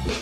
Welcome 0.00 0.14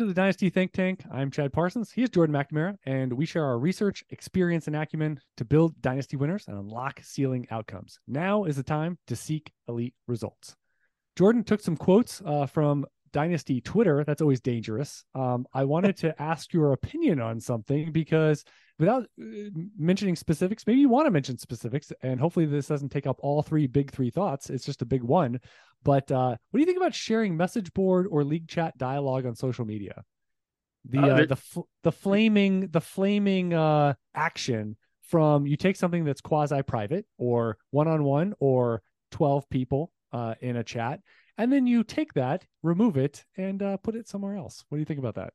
to 0.00 0.06
the 0.06 0.14
Dynasty 0.14 0.50
Think 0.50 0.72
Tank. 0.72 1.04
I'm 1.08 1.30
Chad 1.30 1.52
Parsons. 1.52 1.92
He 1.92 2.02
is 2.02 2.10
Jordan 2.10 2.34
McNamara, 2.34 2.76
and 2.84 3.12
we 3.12 3.26
share 3.26 3.44
our 3.44 3.60
research, 3.60 4.02
experience, 4.10 4.66
and 4.66 4.74
acumen 4.74 5.20
to 5.36 5.44
build 5.44 5.80
dynasty 5.82 6.16
winners 6.16 6.48
and 6.48 6.58
unlock 6.58 6.98
ceiling 7.04 7.46
outcomes. 7.52 8.00
Now 8.08 8.42
is 8.42 8.56
the 8.56 8.64
time 8.64 8.98
to 9.06 9.14
seek 9.14 9.52
elite 9.68 9.94
results. 10.08 10.56
Jordan 11.14 11.44
took 11.44 11.60
some 11.60 11.76
quotes 11.76 12.20
uh, 12.26 12.46
from 12.46 12.86
Dynasty 13.14 13.60
Twitter. 13.60 14.02
That's 14.04 14.20
always 14.20 14.40
dangerous. 14.40 15.04
Um, 15.14 15.46
I 15.54 15.64
wanted 15.64 15.96
to 15.98 16.20
ask 16.20 16.52
your 16.52 16.72
opinion 16.72 17.20
on 17.20 17.38
something 17.38 17.92
because 17.92 18.44
without 18.78 19.04
uh, 19.04 19.50
mentioning 19.78 20.16
specifics, 20.16 20.66
maybe 20.66 20.80
you 20.80 20.88
want 20.88 21.06
to 21.06 21.12
mention 21.12 21.38
specifics, 21.38 21.92
and 22.02 22.18
hopefully 22.18 22.44
this 22.44 22.66
doesn't 22.66 22.88
take 22.88 23.06
up 23.06 23.20
all 23.20 23.40
three 23.40 23.68
big 23.68 23.92
three 23.92 24.10
thoughts. 24.10 24.50
It's 24.50 24.66
just 24.66 24.82
a 24.82 24.86
big 24.86 25.04
one. 25.04 25.38
But 25.84 26.10
uh, 26.10 26.30
what 26.50 26.58
do 26.58 26.58
you 26.58 26.66
think 26.66 26.76
about 26.76 26.92
sharing 26.92 27.36
message 27.36 27.72
board 27.72 28.08
or 28.10 28.24
league 28.24 28.48
chat 28.48 28.76
dialogue 28.76 29.26
on 29.26 29.36
social 29.36 29.64
media? 29.64 30.02
The 30.90 30.98
uh, 30.98 31.06
uh, 31.06 31.26
the 31.26 31.36
fl- 31.36 31.68
the 31.84 31.92
flaming 31.92 32.66
the 32.66 32.80
flaming 32.80 33.54
uh, 33.54 33.94
action 34.12 34.76
from 35.02 35.46
you 35.46 35.56
take 35.56 35.76
something 35.76 36.04
that's 36.04 36.20
quasi 36.20 36.62
private 36.62 37.06
or 37.16 37.58
one 37.70 37.86
on 37.86 38.02
one 38.02 38.34
or 38.40 38.82
twelve 39.12 39.48
people 39.50 39.92
uh, 40.12 40.34
in 40.40 40.56
a 40.56 40.64
chat, 40.64 41.00
and 41.38 41.52
then 41.52 41.66
you 41.66 41.84
take 41.84 42.14
that, 42.14 42.44
remove 42.62 42.96
it, 42.96 43.24
and 43.36 43.62
uh, 43.62 43.76
put 43.78 43.96
it 43.96 44.08
somewhere 44.08 44.36
else. 44.36 44.64
What 44.68 44.76
do 44.76 44.80
you 44.80 44.86
think 44.86 45.00
about 45.00 45.16
that? 45.16 45.32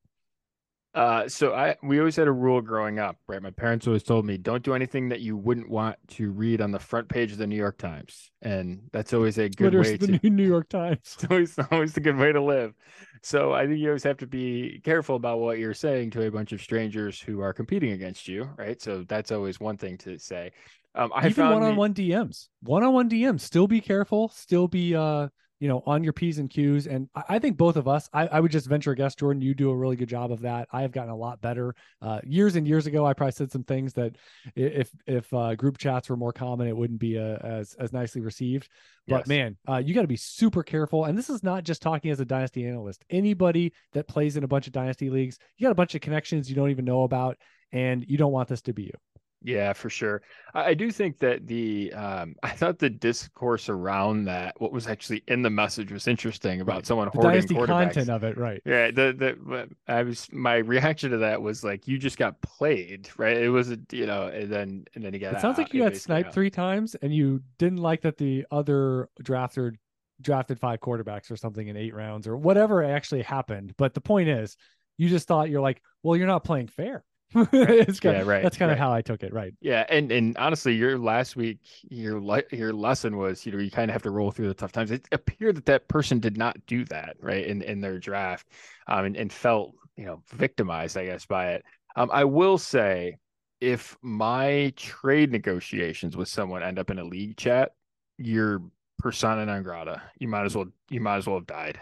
Uh, 0.95 1.29
so 1.29 1.53
I 1.53 1.75
we 1.83 1.99
always 1.99 2.15
had 2.15 2.27
a 2.27 2.31
rule 2.31 2.61
growing 2.61 2.97
up, 2.97 3.15
right? 3.27 3.41
My 3.41 3.51
parents 3.51 3.85
always 3.85 4.01
told 4.01 4.25
me 4.25 4.37
don't 4.37 4.63
do 4.63 4.73
anything 4.73 5.09
that 5.09 5.19
you 5.19 5.37
wouldn't 5.37 5.69
want 5.69 5.97
to 6.09 6.31
read 6.31 6.61
on 6.61 6.71
the 6.71 6.79
front 6.79 7.07
page 7.07 7.31
of 7.31 7.37
the 7.37 7.45
New 7.45 7.55
York 7.55 7.77
Times, 7.77 8.31
and 8.41 8.81
that's 8.91 9.13
always 9.13 9.37
a 9.37 9.49
good 9.49 9.71
Twitter's 9.71 9.87
way 9.87 9.97
the 9.97 10.17
to. 10.17 10.29
New 10.31 10.47
York 10.47 10.67
Times. 10.67 10.97
It's 11.03 11.25
always 11.29 11.59
always 11.71 11.95
a 11.95 11.99
good 11.99 12.17
way 12.17 12.31
to 12.31 12.41
live. 12.41 12.73
So 13.21 13.53
I 13.53 13.67
think 13.67 13.79
you 13.79 13.89
always 13.89 14.03
have 14.03 14.17
to 14.17 14.27
be 14.27 14.81
careful 14.83 15.15
about 15.15 15.39
what 15.39 15.59
you're 15.59 15.75
saying 15.75 16.09
to 16.11 16.25
a 16.25 16.31
bunch 16.31 16.53
of 16.53 16.61
strangers 16.61 17.21
who 17.21 17.39
are 17.41 17.53
competing 17.53 17.91
against 17.91 18.27
you, 18.27 18.49
right? 18.57 18.81
So 18.81 19.05
that's 19.07 19.31
always 19.31 19.59
one 19.59 19.77
thing 19.77 19.97
to 19.99 20.17
say. 20.17 20.53
Um, 20.95 21.11
I 21.13 21.27
even 21.27 21.49
one-on-one. 21.51 21.93
DMs, 21.93 22.47
one-on-one 22.63 23.11
DMs. 23.11 23.41
Still 23.41 23.67
be 23.67 23.79
careful. 23.79 24.29
Still 24.29 24.67
be 24.67 24.95
uh 24.95 25.27
you 25.59 25.67
know, 25.67 25.83
on 25.85 26.03
your 26.03 26.13
P's 26.13 26.39
and 26.39 26.49
Q's. 26.49 26.87
And 26.87 27.09
I, 27.27 27.37
think 27.39 27.57
both 27.57 27.75
of 27.75 27.87
us, 27.87 28.09
I, 28.13 28.27
I, 28.27 28.39
would 28.39 28.51
just 28.51 28.67
venture 28.67 28.91
a 28.91 28.95
guess, 28.95 29.13
Jordan, 29.13 29.41
you 29.41 29.53
do 29.53 29.69
a 29.69 29.75
really 29.75 29.97
good 29.97 30.07
job 30.07 30.31
of 30.31 30.41
that. 30.41 30.69
I 30.71 30.81
have 30.81 30.93
gotten 30.93 31.09
a 31.09 31.15
lot 31.15 31.41
better. 31.41 31.75
Uh, 32.01 32.19
years 32.23 32.55
and 32.55 32.65
years 32.65 32.87
ago, 32.87 33.05
I 33.05 33.13
probably 33.13 33.33
said 33.33 33.51
some 33.51 33.63
things 33.63 33.93
that 33.93 34.15
if 34.55 34.89
if 35.05 35.31
uh, 35.33 35.55
group 35.55 35.77
chats 35.77 36.09
were 36.09 36.15
more 36.15 36.31
common, 36.31 36.67
it 36.67 36.77
wouldn't 36.77 36.99
be 36.99 37.17
uh, 37.17 37.37
as 37.43 37.73
as 37.73 37.91
nicely 37.91 38.21
received. 38.21 38.69
But 39.07 39.21
yes. 39.21 39.27
man, 39.27 39.57
uh, 39.67 39.77
you 39.77 39.93
got 39.93 40.03
to 40.03 40.07
be 40.07 40.15
super 40.15 40.63
careful. 40.63 41.05
And 41.05 41.17
this 41.17 41.29
is 41.29 41.43
not 41.43 41.63
just 41.63 41.81
talking 41.81 42.11
as 42.11 42.19
a 42.19 42.25
dynasty 42.25 42.65
analyst. 42.65 43.03
Anybody 43.09 43.73
that 43.93 44.07
plays 44.07 44.37
in 44.37 44.43
a 44.43 44.47
bunch 44.47 44.67
of 44.67 44.73
dynasty 44.73 45.09
leagues, 45.09 45.39
you 45.57 45.65
got 45.65 45.71
a 45.71 45.75
bunch 45.75 45.95
of 45.95 46.01
connections 46.01 46.49
you 46.49 46.55
don't 46.55 46.69
even 46.69 46.85
know 46.85 47.03
about, 47.03 47.37
and 47.71 48.05
you 48.07 48.17
don't 48.17 48.31
want 48.31 48.47
this 48.47 48.61
to 48.63 48.73
be 48.73 48.83
you. 48.83 48.93
Yeah, 49.41 49.71
for 49.71 49.89
sure. 49.89 50.21
I 50.53 50.73
do 50.73 50.91
think 50.91 51.19
that 51.19 51.47
the 51.47 51.93
um, 51.93 52.35
I 52.43 52.49
thought 52.49 52.79
the 52.79 52.89
discourse 52.89 53.69
around 53.69 54.25
that, 54.25 54.59
what 54.59 54.71
was 54.71 54.87
actually 54.87 55.23
in 55.27 55.41
the 55.41 55.49
message, 55.49 55.91
was 55.91 56.07
interesting 56.07 56.61
about 56.61 56.75
right. 56.75 56.85
someone 56.85 57.07
the 57.07 57.11
hoarding 57.11 57.31
dynasty 57.31 57.55
content 57.55 58.09
of 58.09 58.23
it, 58.23 58.37
right? 58.37 58.61
Yeah, 58.65 58.91
the 58.91 59.37
the 59.47 59.69
I 59.87 60.03
was 60.03 60.27
my 60.31 60.55
reaction 60.57 61.11
to 61.11 61.17
that 61.19 61.41
was 61.41 61.63
like 61.63 61.87
you 61.87 61.97
just 61.97 62.17
got 62.17 62.41
played, 62.41 63.09
right? 63.17 63.37
It 63.37 63.49
was 63.49 63.71
a 63.71 63.79
you 63.91 64.05
know, 64.05 64.27
and 64.27 64.51
then 64.51 64.85
and 64.95 65.03
then 65.03 65.13
he 65.13 65.19
got. 65.19 65.33
It 65.35 65.41
sounds 65.41 65.57
like 65.57 65.73
you 65.73 65.83
got 65.83 65.95
sniped 65.95 66.33
three 66.33 66.49
times, 66.49 66.95
and 67.01 67.13
you 67.13 67.41
didn't 67.57 67.79
like 67.79 68.01
that 68.01 68.17
the 68.17 68.45
other 68.51 69.09
drafter 69.23 69.75
drafted 70.21 70.59
five 70.59 70.81
quarterbacks 70.81 71.31
or 71.31 71.37
something 71.37 71.69
in 71.69 71.77
eight 71.77 71.95
rounds 71.95 72.27
or 72.27 72.35
whatever 72.35 72.83
actually 72.83 73.21
happened. 73.21 73.73
But 73.77 73.93
the 73.93 74.01
point 74.01 74.27
is, 74.27 74.57
you 74.97 75.07
just 75.07 75.29
thought 75.29 75.49
you're 75.49 75.61
like, 75.61 75.81
well, 76.03 76.17
you're 76.17 76.27
not 76.27 76.43
playing 76.43 76.67
fair 76.67 77.05
it's 77.35 77.99
kind 77.99 78.15
yeah, 78.15 78.21
of, 78.21 78.27
right. 78.27 78.41
That's 78.41 78.57
kind 78.57 78.69
right. 78.69 78.73
of 78.73 78.79
how 78.79 78.91
I 78.91 79.01
took 79.01 79.23
it. 79.23 79.33
Right. 79.33 79.53
Yeah. 79.61 79.85
And, 79.89 80.11
and 80.11 80.35
honestly, 80.37 80.73
your 80.73 80.97
last 80.97 81.35
week, 81.35 81.59
your, 81.89 82.19
le- 82.19 82.43
your 82.51 82.73
lesson 82.73 83.17
was, 83.17 83.45
you 83.45 83.51
know, 83.51 83.59
you 83.59 83.69
kind 83.69 83.89
of 83.89 83.93
have 83.93 84.03
to 84.03 84.11
roll 84.11 84.31
through 84.31 84.47
the 84.47 84.53
tough 84.53 84.71
times. 84.71 84.89
It 84.91 85.07
appeared 85.11 85.55
that 85.55 85.65
that 85.65 85.87
person 85.87 86.19
did 86.19 86.37
not 86.37 86.57
do 86.65 86.85
that 86.85 87.17
right 87.19 87.45
in, 87.45 87.61
in 87.61 87.81
their 87.81 87.99
draft 87.99 88.47
um, 88.87 89.05
and, 89.05 89.15
and 89.15 89.31
felt, 89.31 89.75
you 89.95 90.05
know, 90.05 90.23
victimized, 90.31 90.97
I 90.97 91.05
guess, 91.05 91.25
by 91.25 91.51
it. 91.51 91.65
Um, 91.95 92.09
I 92.11 92.23
will 92.23 92.57
say 92.57 93.17
if 93.61 93.97
my 94.01 94.73
trade 94.75 95.31
negotiations 95.31 96.17
with 96.17 96.29
someone 96.29 96.63
end 96.63 96.79
up 96.79 96.89
in 96.89 96.97
a 96.97 97.03
league 97.03 97.37
chat, 97.37 97.73
you're 98.17 98.61
persona 98.97 99.45
non 99.45 99.63
grata. 99.63 100.01
You 100.17 100.27
might 100.27 100.45
as 100.45 100.55
well, 100.55 100.67
you 100.89 101.01
might 101.01 101.17
as 101.17 101.27
well 101.27 101.37
have 101.37 101.47
died. 101.47 101.79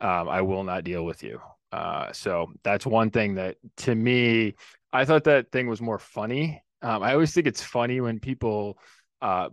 Um, 0.00 0.28
I 0.28 0.42
will 0.42 0.64
not 0.64 0.84
deal 0.84 1.04
with 1.04 1.22
you. 1.22 1.40
Uh, 1.72 2.12
so 2.12 2.52
that's 2.62 2.84
one 2.84 3.10
thing 3.10 3.34
that 3.34 3.56
to 3.78 3.94
me, 3.94 4.54
I 4.92 5.04
thought 5.04 5.24
that 5.24 5.52
thing 5.52 5.66
was 5.68 5.80
more 5.80 5.98
funny. 5.98 6.62
Um, 6.82 7.02
I 7.02 7.12
always 7.12 7.32
think 7.32 7.46
it's 7.46 7.62
funny 7.62 8.00
when 8.00 8.18
people, 8.18 8.78
uh, 9.20 9.48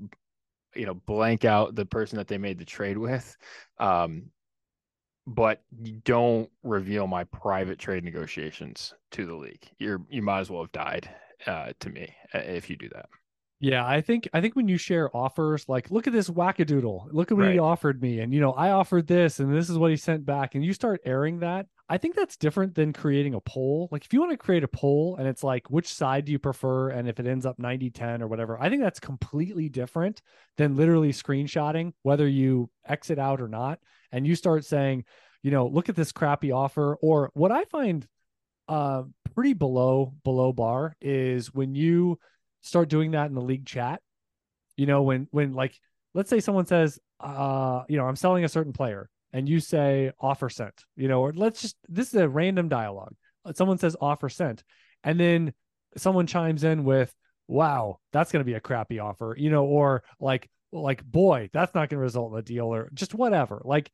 you 0.75 0.85
know, 0.85 0.95
blank 0.95 1.45
out 1.45 1.75
the 1.75 1.85
person 1.85 2.17
that 2.17 2.27
they 2.27 2.37
made 2.37 2.59
the 2.59 2.65
trade 2.65 2.97
with. 2.97 3.37
Um, 3.77 4.31
but 5.27 5.61
you 5.79 6.01
don't 6.03 6.49
reveal 6.63 7.05
my 7.05 7.23
private 7.25 7.77
trade 7.77 8.03
negotiations 8.03 8.93
to 9.11 9.25
the 9.25 9.35
league. 9.35 9.69
You're 9.77 10.01
you 10.09 10.23
might 10.23 10.39
as 10.39 10.49
well 10.49 10.63
have 10.63 10.71
died 10.71 11.09
uh, 11.45 11.73
to 11.79 11.89
me 11.89 12.13
uh, 12.33 12.39
if 12.39 12.69
you 12.69 12.75
do 12.75 12.89
that. 12.89 13.07
Yeah, 13.59 13.85
I 13.85 14.01
think 14.01 14.27
I 14.33 14.41
think 14.41 14.55
when 14.55 14.67
you 14.67 14.77
share 14.77 15.15
offers, 15.15 15.67
like 15.67 15.91
look 15.91 16.07
at 16.07 16.13
this 16.13 16.29
wackadoodle, 16.29 17.09
look 17.11 17.29
at 17.29 17.37
what 17.37 17.43
right. 17.43 17.53
he 17.53 17.59
offered 17.59 18.01
me, 18.01 18.21
and 18.21 18.33
you 18.33 18.39
know 18.39 18.53
I 18.53 18.71
offered 18.71 19.05
this, 19.05 19.39
and 19.39 19.53
this 19.53 19.69
is 19.69 19.77
what 19.77 19.91
he 19.91 19.97
sent 19.97 20.25
back, 20.25 20.55
and 20.55 20.63
you 20.63 20.73
start 20.73 21.01
airing 21.05 21.39
that. 21.39 21.67
I 21.91 21.97
think 21.97 22.15
that's 22.15 22.37
different 22.37 22.75
than 22.75 22.93
creating 22.93 23.33
a 23.33 23.41
poll. 23.41 23.89
Like 23.91 24.05
if 24.05 24.13
you 24.13 24.19
want 24.19 24.31
to 24.31 24.37
create 24.37 24.63
a 24.63 24.67
poll 24.67 25.15
and 25.17 25.27
it's 25.27 25.43
like 25.43 25.71
which 25.71 25.87
side 25.87 26.25
do 26.25 26.31
you 26.31 26.37
prefer 26.37 26.89
and 26.89 27.09
if 27.09 27.19
it 27.19 27.25
ends 27.25 27.47
up 27.47 27.57
90-10 27.57 28.21
or 28.21 28.27
whatever, 28.27 28.61
I 28.61 28.69
think 28.69 28.83
that's 28.83 28.99
completely 28.99 29.69
different 29.69 30.21
than 30.57 30.75
literally 30.75 31.11
screenshotting 31.11 31.93
whether 32.03 32.27
you 32.27 32.69
exit 32.85 33.17
out 33.17 33.41
or 33.41 33.47
not 33.47 33.79
and 34.11 34.27
you 34.27 34.35
start 34.35 34.65
saying, 34.65 35.03
you 35.41 35.49
know, 35.49 35.65
look 35.65 35.89
at 35.89 35.95
this 35.95 36.11
crappy 36.11 36.51
offer 36.51 36.95
or 37.01 37.31
what 37.33 37.51
I 37.51 37.65
find 37.65 38.07
uh 38.67 39.01
pretty 39.33 39.53
below 39.53 40.13
below 40.23 40.53
bar 40.53 40.95
is 41.01 41.51
when 41.51 41.73
you 41.73 42.19
start 42.61 42.89
doing 42.89 43.11
that 43.11 43.29
in 43.29 43.33
the 43.33 43.41
league 43.41 43.65
chat. 43.65 43.99
You 44.77 44.85
know, 44.85 45.01
when 45.01 45.27
when 45.31 45.53
like 45.53 45.73
let's 46.13 46.29
say 46.29 46.39
someone 46.39 46.67
says 46.67 46.99
uh 47.19 47.81
you 47.89 47.97
know, 47.97 48.05
I'm 48.05 48.15
selling 48.15 48.43
a 48.43 48.49
certain 48.49 48.73
player 48.73 49.09
and 49.33 49.47
you 49.47 49.59
say 49.59 50.11
offer 50.19 50.49
sent, 50.49 50.83
you 50.95 51.07
know, 51.07 51.21
or 51.21 51.33
let's 51.33 51.61
just 51.61 51.75
this 51.87 52.09
is 52.09 52.15
a 52.15 52.29
random 52.29 52.69
dialogue. 52.69 53.15
Someone 53.53 53.77
says 53.77 53.95
offer 53.99 54.29
sent, 54.29 54.63
and 55.03 55.19
then 55.19 55.53
someone 55.97 56.27
chimes 56.27 56.63
in 56.63 56.83
with, 56.83 57.13
"Wow, 57.47 57.99
that's 58.11 58.31
going 58.31 58.41
to 58.41 58.49
be 58.49 58.55
a 58.55 58.59
crappy 58.59 58.99
offer," 58.99 59.35
you 59.37 59.49
know, 59.49 59.65
or 59.65 60.03
like, 60.19 60.49
like, 60.71 61.03
boy, 61.03 61.49
that's 61.53 61.73
not 61.73 61.89
going 61.89 61.97
to 61.99 62.03
result 62.03 62.33
in 62.33 62.39
a 62.39 62.43
deal, 62.43 62.73
or 62.73 62.89
just 62.93 63.13
whatever. 63.13 63.61
Like, 63.63 63.91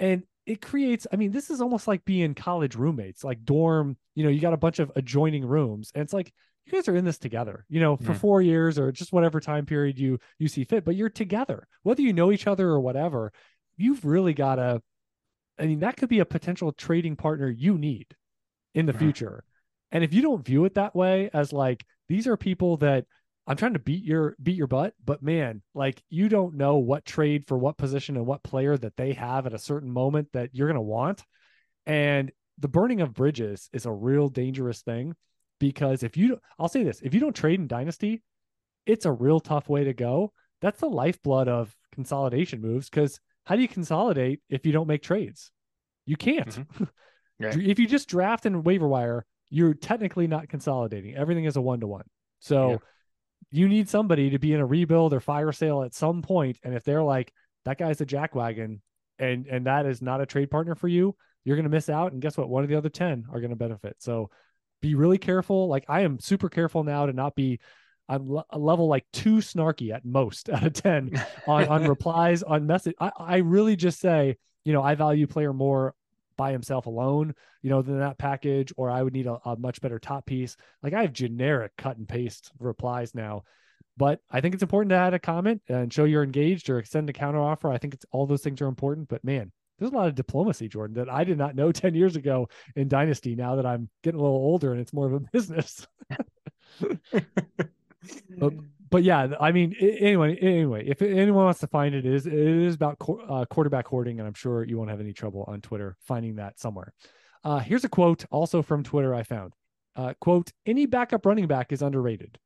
and 0.00 0.22
it 0.46 0.60
creates. 0.62 1.06
I 1.12 1.16
mean, 1.16 1.32
this 1.32 1.50
is 1.50 1.60
almost 1.60 1.88
like 1.88 2.04
being 2.04 2.34
college 2.34 2.76
roommates, 2.76 3.24
like 3.24 3.44
dorm. 3.44 3.96
You 4.14 4.24
know, 4.24 4.30
you 4.30 4.40
got 4.40 4.54
a 4.54 4.58
bunch 4.58 4.78
of 4.78 4.92
adjoining 4.96 5.44
rooms, 5.44 5.92
and 5.94 6.02
it's 6.02 6.12
like 6.12 6.32
you 6.66 6.72
guys 6.72 6.88
are 6.88 6.96
in 6.96 7.04
this 7.04 7.18
together 7.18 7.64
you 7.68 7.80
know 7.80 7.96
for 7.96 8.12
mm. 8.12 8.16
four 8.16 8.42
years 8.42 8.78
or 8.78 8.90
just 8.90 9.12
whatever 9.12 9.40
time 9.40 9.64
period 9.64 9.98
you 9.98 10.18
you 10.38 10.48
see 10.48 10.64
fit 10.64 10.84
but 10.84 10.96
you're 10.96 11.08
together 11.08 11.66
whether 11.84 12.02
you 12.02 12.12
know 12.12 12.32
each 12.32 12.46
other 12.46 12.68
or 12.68 12.80
whatever 12.80 13.32
you've 13.76 14.04
really 14.04 14.34
got 14.34 14.56
to 14.56 14.82
I 15.58 15.66
mean, 15.66 15.80
that 15.80 15.96
could 15.96 16.08
be 16.08 16.18
a 16.18 16.26
potential 16.26 16.72
trading 16.72 17.16
partner 17.16 17.48
you 17.48 17.78
need 17.78 18.06
in 18.74 18.86
the 18.86 18.92
mm-hmm. 18.92 19.00
future. 19.00 19.44
And 19.90 20.04
if 20.04 20.12
you 20.12 20.22
don't 20.22 20.44
view 20.44 20.64
it 20.64 20.74
that 20.74 20.94
way 20.94 21.30
as 21.32 21.52
like 21.52 21.84
these 22.08 22.26
are 22.26 22.36
people 22.36 22.76
that 22.78 23.06
I'm 23.46 23.56
trying 23.56 23.74
to 23.74 23.78
beat 23.78 24.04
your 24.04 24.36
beat 24.42 24.56
your 24.56 24.66
butt, 24.66 24.94
but 25.04 25.22
man, 25.22 25.62
like 25.74 26.02
you 26.10 26.28
don't 26.28 26.56
know 26.56 26.76
what 26.76 27.04
trade 27.04 27.46
for 27.46 27.56
what 27.56 27.78
position 27.78 28.16
and 28.16 28.26
what 28.26 28.42
player 28.42 28.76
that 28.76 28.96
they 28.96 29.12
have 29.12 29.46
at 29.46 29.54
a 29.54 29.58
certain 29.58 29.90
moment 29.90 30.28
that 30.32 30.50
you're 30.52 30.68
going 30.68 30.74
to 30.74 30.80
want. 30.82 31.22
And 31.86 32.32
the 32.58 32.68
burning 32.68 33.00
of 33.00 33.14
bridges 33.14 33.70
is 33.72 33.86
a 33.86 33.92
real 33.92 34.28
dangerous 34.28 34.82
thing 34.82 35.14
because 35.60 36.02
if 36.02 36.16
you 36.16 36.38
I'll 36.58 36.68
say 36.68 36.82
this, 36.82 37.00
if 37.02 37.14
you 37.14 37.20
don't 37.20 37.36
trade 37.36 37.60
in 37.60 37.68
dynasty, 37.68 38.22
it's 38.84 39.06
a 39.06 39.12
real 39.12 39.40
tough 39.40 39.68
way 39.68 39.84
to 39.84 39.94
go. 39.94 40.32
That's 40.60 40.80
the 40.80 40.88
lifeblood 40.88 41.48
of 41.48 41.74
consolidation 41.92 42.60
moves 42.60 42.90
because 42.90 43.20
how 43.46 43.56
do 43.56 43.62
you 43.62 43.68
consolidate 43.68 44.40
if 44.50 44.66
you 44.66 44.72
don't 44.72 44.88
make 44.88 45.02
trades? 45.02 45.50
You 46.04 46.16
can't. 46.16 46.48
Mm-hmm. 46.48 46.84
Right. 47.38 47.54
if 47.54 47.78
you 47.78 47.86
just 47.86 48.08
draft 48.08 48.46
and 48.46 48.64
waiver 48.64 48.88
wire, 48.88 49.26
you're 49.50 49.74
technically 49.74 50.26
not 50.26 50.48
consolidating. 50.48 51.14
Everything 51.14 51.44
is 51.44 51.56
a 51.56 51.60
one 51.60 51.80
to 51.80 51.86
one. 51.86 52.06
So 52.40 52.70
yeah. 52.70 52.76
you 53.50 53.68
need 53.68 53.90
somebody 53.90 54.30
to 54.30 54.38
be 54.38 54.54
in 54.54 54.60
a 54.60 54.64
rebuild 54.64 55.12
or 55.12 55.20
fire 55.20 55.52
sale 55.52 55.82
at 55.82 55.92
some 55.92 56.22
point. 56.22 56.58
And 56.62 56.74
if 56.74 56.82
they're 56.82 57.02
like, 57.02 57.30
that 57.66 57.76
guy's 57.76 58.00
a 58.00 58.06
jackwagon 58.06 58.80
and 59.18 59.46
and 59.48 59.66
that 59.66 59.84
is 59.84 60.00
not 60.00 60.22
a 60.22 60.26
trade 60.26 60.50
partner 60.50 60.74
for 60.74 60.88
you, 60.88 61.14
you're 61.44 61.56
going 61.56 61.64
to 61.64 61.70
miss 61.70 61.90
out. 61.90 62.12
And 62.12 62.22
guess 62.22 62.38
what? 62.38 62.48
One 62.48 62.62
of 62.62 62.70
the 62.70 62.76
other 62.76 62.88
10 62.88 63.26
are 63.30 63.40
going 63.40 63.50
to 63.50 63.56
benefit. 63.56 63.96
So 63.98 64.30
be 64.80 64.94
really 64.94 65.18
careful. 65.18 65.68
Like 65.68 65.84
I 65.88 66.00
am 66.00 66.18
super 66.18 66.48
careful 66.48 66.84
now 66.84 67.04
to 67.04 67.12
not 67.12 67.34
be 67.34 67.60
I'm 68.08 68.38
a 68.50 68.58
level 68.58 68.88
like 68.88 69.04
two 69.12 69.36
snarky 69.36 69.92
at 69.92 70.04
most 70.04 70.48
out 70.50 70.64
of 70.64 70.72
10 70.72 71.20
on, 71.46 71.68
on 71.68 71.84
replies 71.88 72.42
on 72.42 72.66
message. 72.66 72.94
I, 73.00 73.10
I 73.18 73.36
really 73.38 73.76
just 73.76 74.00
say, 74.00 74.36
you 74.64 74.72
know, 74.72 74.82
I 74.82 74.94
value 74.94 75.26
player 75.26 75.52
more 75.52 75.94
by 76.36 76.52
himself 76.52 76.86
alone, 76.86 77.34
you 77.62 77.70
know, 77.70 77.82
than 77.82 77.98
that 77.98 78.18
package, 78.18 78.72
or 78.76 78.90
I 78.90 79.02
would 79.02 79.14
need 79.14 79.26
a, 79.26 79.38
a 79.44 79.56
much 79.56 79.80
better 79.80 79.98
top 79.98 80.26
piece. 80.26 80.56
Like 80.82 80.92
I 80.92 81.02
have 81.02 81.12
generic 81.12 81.72
cut 81.78 81.96
and 81.96 82.08
paste 82.08 82.52
replies 82.58 83.14
now, 83.14 83.44
but 83.96 84.20
I 84.30 84.40
think 84.40 84.54
it's 84.54 84.62
important 84.62 84.90
to 84.90 84.96
add 84.96 85.14
a 85.14 85.18
comment 85.18 85.62
and 85.68 85.92
show 85.92 86.04
you're 86.04 86.22
engaged 86.22 86.68
or 86.68 86.78
extend 86.78 87.08
a 87.08 87.14
counter 87.14 87.40
offer. 87.40 87.70
I 87.70 87.78
think 87.78 87.94
it's 87.94 88.04
all 88.12 88.26
those 88.26 88.42
things 88.42 88.60
are 88.60 88.66
important, 88.66 89.08
but 89.08 89.24
man, 89.24 89.50
there's 89.78 89.92
a 89.92 89.94
lot 89.94 90.08
of 90.08 90.14
diplomacy, 90.14 90.68
Jordan, 90.68 90.96
that 90.96 91.10
I 91.10 91.24
did 91.24 91.38
not 91.38 91.54
know 91.54 91.72
10 91.72 91.94
years 91.94 92.16
ago 92.16 92.48
in 92.74 92.88
Dynasty 92.88 93.34
now 93.34 93.56
that 93.56 93.66
I'm 93.66 93.88
getting 94.02 94.20
a 94.20 94.22
little 94.22 94.36
older 94.36 94.72
and 94.72 94.80
it's 94.80 94.92
more 94.92 95.06
of 95.06 95.14
a 95.14 95.20
business. 95.32 95.86
But, 98.38 98.52
but, 98.90 99.02
yeah, 99.02 99.28
I 99.40 99.52
mean, 99.52 99.74
anyway, 99.80 100.36
anyway, 100.36 100.86
if 100.86 101.02
anyone 101.02 101.44
wants 101.44 101.60
to 101.60 101.66
find 101.66 101.94
it, 101.94 102.06
it 102.06 102.12
is 102.12 102.26
it 102.26 102.32
is 102.32 102.74
about 102.74 102.96
uh, 103.28 103.44
quarterback 103.46 103.86
hoarding, 103.86 104.18
and 104.18 104.26
I'm 104.26 104.34
sure 104.34 104.64
you 104.64 104.78
won't 104.78 104.90
have 104.90 105.00
any 105.00 105.12
trouble 105.12 105.44
on 105.48 105.60
Twitter 105.60 105.96
finding 106.00 106.36
that 106.36 106.58
somewhere. 106.60 106.92
Uh, 107.44 107.58
here's 107.58 107.84
a 107.84 107.88
quote 107.88 108.24
also 108.30 108.62
from 108.62 108.82
Twitter 108.82 109.14
I 109.14 109.22
found. 109.22 109.52
Uh, 109.94 110.14
quote: 110.20 110.52
Any 110.66 110.86
backup 110.86 111.26
running 111.26 111.46
back 111.46 111.72
is 111.72 111.82
underrated. 111.82 112.38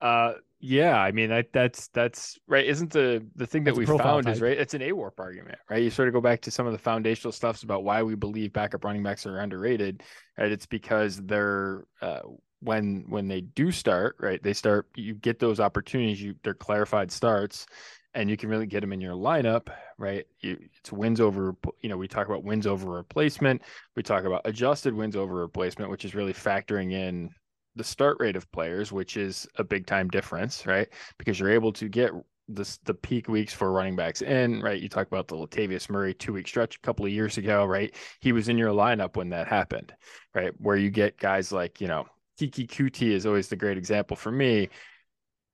Uh, 0.00 0.34
yeah, 0.60 0.98
I 0.98 1.12
mean 1.12 1.28
that 1.28 1.52
that's 1.52 1.88
that's 1.88 2.38
right. 2.48 2.64
Isn't 2.64 2.90
the 2.90 3.26
the 3.36 3.46
thing 3.46 3.64
that 3.64 3.76
we 3.76 3.84
found 3.84 4.24
type. 4.24 4.34
is 4.34 4.40
right? 4.40 4.56
It's 4.56 4.72
an 4.72 4.80
AWARP 4.80 5.18
argument, 5.18 5.58
right? 5.68 5.82
You 5.82 5.90
sort 5.90 6.08
of 6.08 6.14
go 6.14 6.22
back 6.22 6.40
to 6.42 6.50
some 6.50 6.66
of 6.66 6.72
the 6.72 6.78
foundational 6.78 7.32
stuffs 7.32 7.64
about 7.64 7.84
why 7.84 8.02
we 8.02 8.14
believe 8.14 8.52
backup 8.54 8.82
running 8.82 9.02
backs 9.02 9.26
are 9.26 9.38
underrated, 9.40 10.02
right? 10.38 10.50
It's 10.50 10.64
because 10.64 11.18
they're 11.18 11.84
uh, 12.00 12.20
when 12.64 13.04
when 13.08 13.28
they 13.28 13.42
do 13.42 13.70
start, 13.70 14.16
right? 14.18 14.42
They 14.42 14.52
start. 14.52 14.88
You 14.96 15.14
get 15.14 15.38
those 15.38 15.60
opportunities. 15.60 16.20
You 16.20 16.34
they're 16.42 16.54
clarified 16.54 17.12
starts, 17.12 17.66
and 18.14 18.30
you 18.30 18.36
can 18.36 18.48
really 18.48 18.66
get 18.66 18.80
them 18.80 18.92
in 18.92 19.00
your 19.00 19.14
lineup, 19.14 19.68
right? 19.98 20.26
You, 20.40 20.58
it's 20.78 20.92
wins 20.92 21.20
over, 21.20 21.56
you 21.80 21.88
know, 21.88 21.96
we 21.96 22.08
talk 22.08 22.26
about 22.26 22.44
wins 22.44 22.66
over 22.66 22.90
replacement. 22.90 23.62
We 23.96 24.02
talk 24.02 24.24
about 24.24 24.42
adjusted 24.44 24.94
wins 24.94 25.16
over 25.16 25.34
replacement, 25.34 25.90
which 25.90 26.04
is 26.04 26.14
really 26.14 26.32
factoring 26.32 26.92
in 26.92 27.30
the 27.76 27.84
start 27.84 28.18
rate 28.20 28.36
of 28.36 28.50
players, 28.52 28.92
which 28.92 29.16
is 29.16 29.48
a 29.56 29.64
big 29.64 29.86
time 29.86 30.08
difference, 30.08 30.64
right? 30.66 30.88
Because 31.18 31.38
you're 31.40 31.50
able 31.50 31.72
to 31.72 31.88
get 31.88 32.12
this 32.46 32.76
the 32.84 32.94
peak 32.94 33.28
weeks 33.28 33.52
for 33.52 33.72
running 33.72 33.96
backs 33.96 34.22
in, 34.22 34.60
right? 34.60 34.80
You 34.80 34.88
talk 34.88 35.06
about 35.06 35.28
the 35.28 35.36
Latavius 35.36 35.90
Murray 35.90 36.14
two 36.14 36.34
week 36.34 36.46
stretch 36.46 36.76
a 36.76 36.80
couple 36.80 37.04
of 37.06 37.12
years 37.12 37.36
ago, 37.38 37.64
right? 37.64 37.94
He 38.20 38.32
was 38.32 38.48
in 38.48 38.58
your 38.58 38.70
lineup 38.70 39.16
when 39.16 39.30
that 39.30 39.48
happened, 39.48 39.92
right? 40.34 40.52
Where 40.58 40.76
you 40.76 40.90
get 40.90 41.18
guys 41.18 41.50
like, 41.50 41.80
you 41.80 41.88
know, 41.88 42.06
Keke 42.38 42.68
Coutee 42.68 43.12
is 43.12 43.26
always 43.26 43.48
the 43.48 43.56
great 43.56 43.78
example 43.78 44.16
for 44.16 44.30
me, 44.32 44.68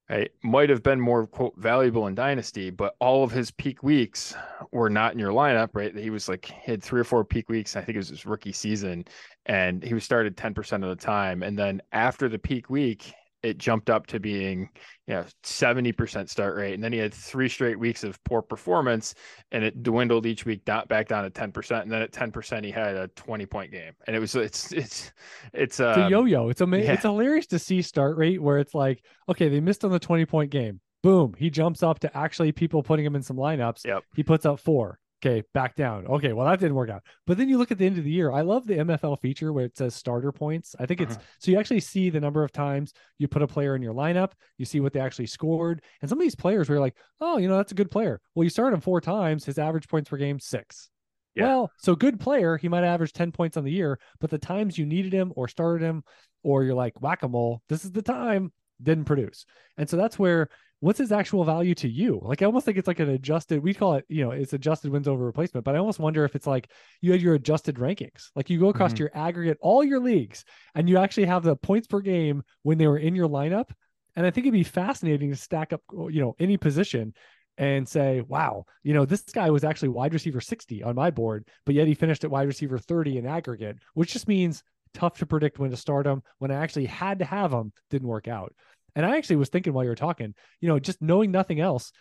right, 0.08 0.30
might 0.42 0.70
have 0.70 0.82
been 0.82 1.00
more 1.00 1.26
quote 1.26 1.54
valuable 1.56 2.06
in 2.06 2.14
dynasty, 2.14 2.70
but 2.70 2.94
all 3.00 3.22
of 3.22 3.30
his 3.30 3.50
peak 3.50 3.82
weeks 3.82 4.34
were 4.72 4.90
not 4.90 5.12
in 5.12 5.18
your 5.18 5.32
lineup, 5.32 5.70
right? 5.74 5.96
He 5.96 6.10
was 6.10 6.28
like 6.28 6.46
he 6.46 6.70
had 6.70 6.82
three 6.82 7.00
or 7.00 7.04
four 7.04 7.24
peak 7.24 7.48
weeks. 7.48 7.76
I 7.76 7.82
think 7.82 7.96
it 7.96 7.98
was 7.98 8.08
his 8.08 8.26
rookie 8.26 8.52
season, 8.52 9.04
and 9.46 9.82
he 9.82 9.94
was 9.94 10.04
started 10.04 10.36
10% 10.36 10.82
of 10.82 10.88
the 10.88 10.96
time. 10.96 11.42
And 11.42 11.58
then 11.58 11.82
after 11.92 12.28
the 12.28 12.38
peak 12.38 12.70
week, 12.70 13.12
it 13.42 13.58
jumped 13.58 13.90
up 13.90 14.06
to 14.08 14.20
being 14.20 14.68
you 15.06 15.14
know 15.14 15.24
70% 15.42 16.28
start 16.28 16.56
rate. 16.56 16.74
And 16.74 16.82
then 16.82 16.92
he 16.92 16.98
had 16.98 17.12
three 17.12 17.48
straight 17.48 17.78
weeks 17.78 18.04
of 18.04 18.22
poor 18.24 18.42
performance 18.42 19.14
and 19.52 19.64
it 19.64 19.82
dwindled 19.82 20.26
each 20.26 20.44
week 20.44 20.64
down, 20.64 20.86
back 20.88 21.08
down 21.08 21.24
to 21.24 21.30
10% 21.30 21.82
and 21.82 21.90
then 21.90 22.02
at 22.02 22.12
10% 22.12 22.64
he 22.64 22.70
had 22.70 22.96
a 22.96 23.08
20 23.08 23.46
point 23.46 23.72
game. 23.72 23.92
And 24.06 24.14
it 24.14 24.18
was 24.18 24.34
it's 24.34 24.72
it's 24.72 25.12
it's, 25.52 25.80
uh, 25.80 25.88
it's 25.88 25.98
a 25.98 26.04
um, 26.04 26.10
yo-yo. 26.10 26.48
It's 26.48 26.60
amazing 26.60 26.86
yeah. 26.86 26.94
it's 26.94 27.02
hilarious 27.02 27.46
to 27.48 27.58
see 27.58 27.82
start 27.82 28.16
rate 28.16 28.40
where 28.40 28.58
it's 28.58 28.74
like 28.74 29.02
okay 29.28 29.48
they 29.48 29.60
missed 29.60 29.84
on 29.84 29.90
the 29.90 29.98
20 29.98 30.26
point 30.26 30.50
game. 30.50 30.80
Boom. 31.02 31.34
He 31.38 31.48
jumps 31.48 31.82
up 31.82 32.00
to 32.00 32.16
actually 32.16 32.52
people 32.52 32.82
putting 32.82 33.06
him 33.06 33.16
in 33.16 33.22
some 33.22 33.36
lineups. 33.36 33.86
Yep. 33.86 34.04
he 34.14 34.22
puts 34.22 34.44
up 34.44 34.60
four 34.60 34.98
Okay, 35.22 35.42
back 35.52 35.76
down. 35.76 36.06
Okay, 36.06 36.32
well 36.32 36.46
that 36.46 36.60
didn't 36.60 36.74
work 36.74 36.88
out. 36.88 37.02
But 37.26 37.36
then 37.36 37.48
you 37.48 37.58
look 37.58 37.70
at 37.70 37.76
the 37.76 37.84
end 37.84 37.98
of 37.98 38.04
the 38.04 38.10
year. 38.10 38.32
I 38.32 38.40
love 38.40 38.66
the 38.66 38.76
MFL 38.78 39.20
feature 39.20 39.52
where 39.52 39.66
it 39.66 39.76
says 39.76 39.94
starter 39.94 40.32
points. 40.32 40.74
I 40.78 40.86
think 40.86 41.02
it's 41.02 41.16
uh-huh. 41.16 41.24
so 41.38 41.50
you 41.50 41.58
actually 41.58 41.80
see 41.80 42.08
the 42.08 42.20
number 42.20 42.42
of 42.42 42.52
times 42.52 42.94
you 43.18 43.28
put 43.28 43.42
a 43.42 43.46
player 43.46 43.76
in 43.76 43.82
your 43.82 43.92
lineup. 43.92 44.32
You 44.56 44.64
see 44.64 44.80
what 44.80 44.94
they 44.94 45.00
actually 45.00 45.26
scored, 45.26 45.82
and 46.00 46.08
some 46.08 46.18
of 46.18 46.22
these 46.22 46.34
players 46.34 46.70
were 46.70 46.80
like, 46.80 46.96
oh, 47.20 47.36
you 47.36 47.48
know, 47.48 47.58
that's 47.58 47.72
a 47.72 47.76
good 47.76 47.90
player. 47.90 48.20
Well, 48.34 48.44
you 48.44 48.50
started 48.50 48.74
him 48.74 48.80
four 48.80 49.02
times. 49.02 49.44
His 49.44 49.58
average 49.58 49.88
points 49.88 50.08
per 50.08 50.16
game 50.16 50.40
six. 50.40 50.88
Yeah. 51.34 51.44
Well, 51.44 51.70
so 51.78 51.94
good 51.94 52.18
player. 52.18 52.56
He 52.56 52.68
might 52.68 52.84
average 52.84 53.12
ten 53.12 53.30
points 53.30 53.58
on 53.58 53.64
the 53.64 53.72
year, 53.72 53.98
but 54.20 54.30
the 54.30 54.38
times 54.38 54.78
you 54.78 54.86
needed 54.86 55.12
him 55.12 55.34
or 55.36 55.48
started 55.48 55.84
him, 55.84 56.02
or 56.42 56.64
you're 56.64 56.74
like 56.74 57.00
whack 57.02 57.22
a 57.22 57.28
mole. 57.28 57.62
This 57.68 57.84
is 57.84 57.92
the 57.92 58.02
time 58.02 58.52
didn't 58.82 59.04
produce, 59.04 59.44
and 59.76 59.88
so 59.88 59.98
that's 59.98 60.18
where 60.18 60.48
what's 60.80 60.98
his 60.98 61.12
actual 61.12 61.44
value 61.44 61.74
to 61.76 61.88
you? 61.88 62.20
Like 62.22 62.42
I 62.42 62.46
almost 62.46 62.64
think 62.64 62.78
it's 62.78 62.88
like 62.88 63.00
an 63.00 63.10
adjusted, 63.10 63.62
we 63.62 63.74
call 63.74 63.94
it, 63.94 64.04
you 64.08 64.24
know, 64.24 64.30
it's 64.32 64.54
adjusted 64.54 64.90
wins 64.90 65.06
over 65.06 65.24
replacement, 65.24 65.64
but 65.64 65.74
I 65.74 65.78
almost 65.78 65.98
wonder 65.98 66.24
if 66.24 66.34
it's 66.34 66.46
like 66.46 66.70
you 67.02 67.12
had 67.12 67.20
your 67.20 67.34
adjusted 67.34 67.76
rankings. 67.76 68.30
Like 68.34 68.50
you 68.50 68.58
go 68.58 68.70
across 68.70 68.92
mm-hmm. 68.92 69.02
your 69.02 69.10
aggregate, 69.14 69.58
all 69.60 69.84
your 69.84 70.00
leagues, 70.00 70.44
and 70.74 70.88
you 70.88 70.98
actually 70.98 71.26
have 71.26 71.42
the 71.42 71.56
points 71.56 71.86
per 71.86 72.00
game 72.00 72.42
when 72.62 72.78
they 72.78 72.86
were 72.86 72.98
in 72.98 73.14
your 73.14 73.28
lineup. 73.28 73.70
And 74.16 74.26
I 74.26 74.30
think 74.30 74.46
it'd 74.46 74.54
be 74.54 74.64
fascinating 74.64 75.30
to 75.30 75.36
stack 75.36 75.72
up, 75.72 75.82
you 75.92 76.20
know, 76.20 76.34
any 76.40 76.56
position 76.56 77.14
and 77.58 77.86
say, 77.86 78.22
wow, 78.22 78.64
you 78.82 78.94
know, 78.94 79.04
this 79.04 79.20
guy 79.22 79.50
was 79.50 79.64
actually 79.64 79.90
wide 79.90 80.14
receiver 80.14 80.40
60 80.40 80.82
on 80.82 80.94
my 80.94 81.10
board, 81.10 81.46
but 81.66 81.74
yet 81.74 81.86
he 81.86 81.94
finished 81.94 82.24
at 82.24 82.30
wide 82.30 82.46
receiver 82.48 82.78
30 82.78 83.18
in 83.18 83.26
aggregate, 83.26 83.76
which 83.92 84.12
just 84.12 84.28
means 84.28 84.62
tough 84.94 85.18
to 85.18 85.26
predict 85.26 85.58
when 85.58 85.70
to 85.70 85.76
start 85.76 86.06
him. 86.06 86.22
When 86.38 86.50
I 86.50 86.54
actually 86.54 86.86
had 86.86 87.18
to 87.18 87.24
have 87.24 87.52
him, 87.52 87.72
didn't 87.90 88.08
work 88.08 88.28
out. 88.28 88.54
And 88.94 89.06
I 89.06 89.16
actually 89.16 89.36
was 89.36 89.48
thinking 89.48 89.72
while 89.72 89.84
you 89.84 89.90
were 89.90 89.96
talking, 89.96 90.34
you 90.60 90.68
know, 90.68 90.78
just 90.78 91.00
knowing 91.00 91.30
nothing 91.30 91.60
else, 91.60 91.92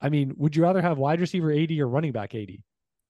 I 0.00 0.08
mean, 0.08 0.34
would 0.36 0.56
you 0.56 0.62
rather 0.62 0.80
have 0.80 0.98
wide 0.98 1.20
receiver 1.20 1.50
80 1.50 1.80
or 1.82 1.88
running 1.88 2.12
back 2.12 2.34
80? 2.34 2.62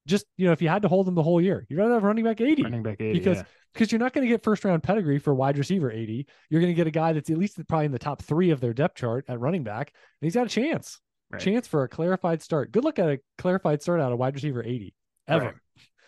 Just, 0.07 0.25
you 0.35 0.47
know, 0.47 0.51
if 0.51 0.61
you 0.61 0.67
had 0.67 0.81
to 0.81 0.87
hold 0.87 1.05
them 1.05 1.15
the 1.15 1.23
whole 1.23 1.39
year, 1.39 1.65
you'd 1.69 1.77
rather 1.77 1.93
have 1.93 2.03
running 2.03 2.25
back 2.25 2.41
80. 2.41 2.63
Running 2.63 2.83
back 2.83 2.99
80. 2.99 3.13
Because 3.17 3.37
yeah. 3.37 3.43
because 3.73 3.91
you're 3.91 3.99
not 3.99 4.13
going 4.13 4.25
to 4.25 4.31
get 4.31 4.43
first 4.43 4.65
round 4.65 4.81
pedigree 4.81 5.19
for 5.19 5.33
wide 5.33 5.57
receiver 5.57 5.91
80. 5.91 6.25
You're 6.49 6.61
going 6.61 6.73
to 6.73 6.75
get 6.75 6.87
a 6.87 6.91
guy 6.91 7.13
that's 7.13 7.29
at 7.29 7.37
least 7.37 7.59
probably 7.67 7.85
in 7.85 7.91
the 7.91 7.99
top 7.99 8.21
three 8.21 8.49
of 8.49 8.59
their 8.59 8.73
depth 8.73 8.95
chart 8.95 9.25
at 9.27 9.39
running 9.39 9.63
back. 9.63 9.93
And 10.21 10.25
he's 10.25 10.33
got 10.33 10.47
a 10.47 10.49
chance. 10.49 10.99
Right. 11.29 11.39
Chance 11.39 11.67
for 11.67 11.83
a 11.83 11.87
clarified 11.87 12.41
start. 12.41 12.71
Good 12.71 12.83
look 12.83 12.99
at 12.99 13.09
a 13.09 13.19
clarified 13.37 13.81
start 13.81 14.01
out 14.01 14.11
of 14.11 14.17
wide 14.17 14.33
receiver 14.33 14.63
80 14.63 14.93
ever. 15.27 15.45
Right. 15.45 15.55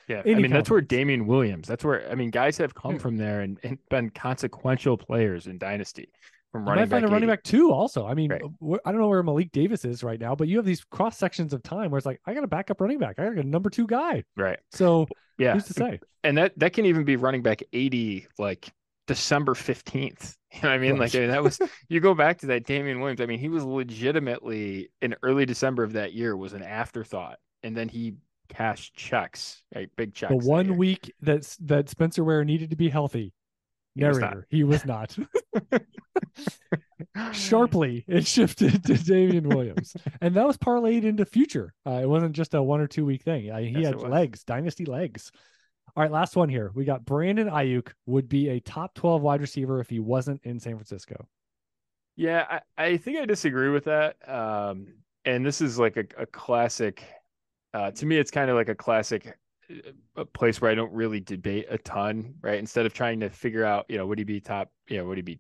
Yeah, 0.10 0.22
Any 0.26 0.36
I 0.36 0.40
mean 0.40 0.52
that's 0.52 0.70
where 0.70 0.82
Damien 0.82 1.28
Williams. 1.28 1.66
That's 1.66 1.84
where 1.86 2.10
I 2.12 2.16
mean 2.16 2.30
guys 2.30 2.58
have 2.58 2.76
come 2.76 2.94
hmm. 2.94 2.98
from 2.98 3.16
there 3.16 3.40
and, 3.40 3.58
and 3.64 3.78
been 3.90 4.10
consequential 4.10 4.98
players 4.98 5.48
in 5.48 5.58
Dynasty 5.58 6.10
from 6.54 6.66
running 6.66 6.84
you 6.84 6.86
might 6.86 6.96
find 6.96 7.06
a 7.06 7.08
running 7.08 7.28
back 7.28 7.44
too. 7.44 7.72
Also, 7.72 8.06
I 8.06 8.14
mean, 8.14 8.32
right. 8.32 8.80
I 8.86 8.92
don't 8.92 9.02
know 9.02 9.08
where 9.08 9.24
Malik 9.24 9.52
Davis 9.52 9.84
is 9.86 10.04
right 10.04 10.20
now, 10.20 10.36
but 10.36 10.48
you 10.48 10.58
have 10.58 10.66
these 10.66 10.84
cross 10.84 11.18
sections 11.18 11.52
of 11.52 11.64
time 11.64 11.90
where 11.90 11.98
it's 11.98 12.06
like 12.06 12.22
I 12.28 12.36
got 12.36 12.44
a 12.44 12.48
backup 12.48 12.80
running 12.80 13.00
back, 13.00 13.18
I 13.18 13.26
got 13.26 13.44
a 13.44 13.44
number 13.44 13.72
two 13.72 13.88
guy. 13.88 14.24
Right. 14.38 14.60
So 14.72 15.08
yeah, 15.40 15.54
who's 15.54 15.66
to 15.66 15.74
say? 15.74 16.00
And 16.24 16.38
that 16.38 16.58
that 16.60 16.74
can 16.74 16.86
even 16.86 17.06
be 17.06 17.16
running 17.16 17.42
back 17.42 17.64
eighty, 17.74 18.28
like 18.38 18.72
December 19.08 19.56
fifteenth. 19.56 20.38
You 20.54 20.62
know 20.62 20.70
what 20.70 20.76
I 20.76 20.78
mean? 20.78 20.98
Like 20.98 21.16
I 21.16 21.20
mean, 21.22 21.30
that 21.30 21.42
was 21.42 21.60
you 21.90 22.00
go 22.00 22.14
back 22.14 22.38
to 22.42 22.46
that 22.46 22.68
Damien 22.68 23.00
Williams. 23.00 23.22
I 23.22 23.26
mean, 23.26 23.40
he 23.40 23.50
was 23.50 23.64
legitimately 23.64 24.92
in 25.02 25.16
early 25.24 25.48
December 25.48 25.84
of 25.84 25.94
that 25.94 26.14
year 26.14 26.38
was 26.38 26.54
an 26.54 26.62
afterthought, 26.62 27.40
and 27.64 27.76
then 27.76 27.90
he 27.90 28.14
cashed 28.50 28.94
checks, 28.94 29.64
right? 29.74 29.90
Big 29.96 30.14
checks. 30.14 30.30
The 30.30 30.48
one 30.48 30.78
week 30.78 31.12
that 31.22 31.58
that 31.62 31.90
Spencer 31.90 32.24
Ware 32.24 32.46
needed 32.46 32.70
to 32.70 32.76
be 32.76 32.88
healthy, 32.90 33.34
narrator. 33.96 34.48
He 34.50 34.64
was 34.64 34.86
not. 34.86 35.14
He 35.14 35.22
was 35.22 35.70
not. 35.72 35.84
Sharply, 37.36 38.04
it 38.08 38.26
shifted 38.26 38.84
to 38.86 38.96
Damien 38.96 39.48
Williams, 39.48 39.96
and 40.22 40.36
that 40.36 40.48
was 40.48 40.58
parlayed 40.58 41.04
into 41.04 41.26
future. 41.26 41.74
Uh, 41.86 42.00
it 42.02 42.10
wasn't 42.10 42.34
just 42.34 42.54
a 42.54 42.64
one 42.64 42.82
or 42.82 42.88
two 42.88 43.06
week 43.06 43.24
thing. 43.24 43.52
Uh, 43.52 43.60
he 43.60 43.70
yes, 43.70 43.88
had 43.88 44.02
legs, 44.02 44.44
dynasty 44.44 44.86
legs. 44.86 45.32
All 45.96 46.02
right, 46.02 46.12
last 46.12 46.36
one 46.36 46.50
here. 46.50 46.72
We 46.74 46.86
got 46.86 47.06
Brandon 47.06 47.50
Aiyuk 47.50 47.92
would 48.08 48.28
be 48.28 48.50
a 48.50 48.60
top 48.60 48.96
twelve 48.96 49.22
wide 49.22 49.42
receiver 49.42 49.80
if 49.80 49.90
he 49.90 50.00
wasn't 50.00 50.42
in 50.44 50.60
San 50.60 50.74
Francisco. 50.74 51.28
Yeah, 52.16 52.46
I, 52.78 52.84
I 52.84 52.98
think 52.98 53.20
I 53.20 53.26
disagree 53.26 53.70
with 53.70 53.86
that. 53.86 54.18
Um, 54.28 54.88
and 55.26 55.46
this 55.46 55.62
is 55.62 55.80
like 55.80 55.98
a, 55.98 56.06
a 56.18 56.26
classic. 56.26 57.04
Uh, 57.74 57.92
to 57.92 58.06
me, 58.06 58.18
it's 58.18 58.32
kind 58.32 58.50
of 58.50 58.56
like 58.56 58.70
a 58.70 58.76
classic 58.76 59.38
a 60.16 60.26
place 60.26 60.62
where 60.62 60.72
I 60.72 60.76
don't 60.76 60.94
really 60.94 61.20
debate 61.20 61.66
a 61.70 61.78
ton, 61.78 62.36
right? 62.42 62.60
Instead 62.60 62.86
of 62.86 62.94
trying 62.94 63.20
to 63.22 63.30
figure 63.30 63.66
out, 63.66 63.86
you 63.90 63.98
know, 63.98 64.06
would 64.06 64.18
he 64.18 64.24
be 64.24 64.40
top, 64.40 64.72
you 64.88 64.98
know, 64.98 65.06
would 65.06 65.18
he 65.18 65.22
be 65.22 65.40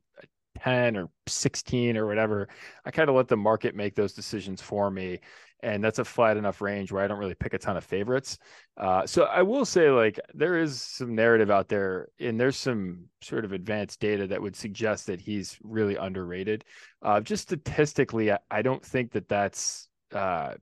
10 0.59 0.97
or 0.97 1.09
16 1.27 1.97
or 1.97 2.05
whatever, 2.05 2.47
I 2.85 2.91
kind 2.91 3.09
of 3.09 3.15
let 3.15 3.27
the 3.27 3.37
market 3.37 3.75
make 3.75 3.95
those 3.95 4.13
decisions 4.13 4.61
for 4.61 4.89
me. 4.89 5.19
And 5.61 5.81
that's 5.81 5.99
a 5.99 6.05
flat 6.05 6.35
enough 6.35 6.59
range 6.59 6.91
where 6.91 7.01
I 7.01 7.07
don't 7.07 7.19
really 7.19 7.35
pick 7.35 7.53
a 7.53 7.57
ton 7.57 7.77
of 7.77 7.85
favorites. 7.85 8.37
Uh, 8.75 9.07
so 9.07 9.23
I 9.23 9.43
will 9.43 9.63
say, 9.63 9.89
like, 9.89 10.19
there 10.33 10.59
is 10.59 10.81
some 10.81 11.15
narrative 11.15 11.49
out 11.49 11.69
there, 11.69 12.09
and 12.19 12.37
there's 12.37 12.57
some 12.57 13.05
sort 13.21 13.45
of 13.45 13.53
advanced 13.53 14.01
data 14.01 14.27
that 14.27 14.41
would 14.41 14.57
suggest 14.57 15.07
that 15.07 15.21
he's 15.21 15.57
really 15.63 15.95
underrated. 15.95 16.65
Uh, 17.01 17.21
just 17.21 17.43
statistically, 17.43 18.33
I, 18.33 18.39
I 18.51 18.61
don't 18.61 18.85
think 18.85 19.13
that 19.13 19.29
that's 19.29 19.87
uh, 20.11 20.55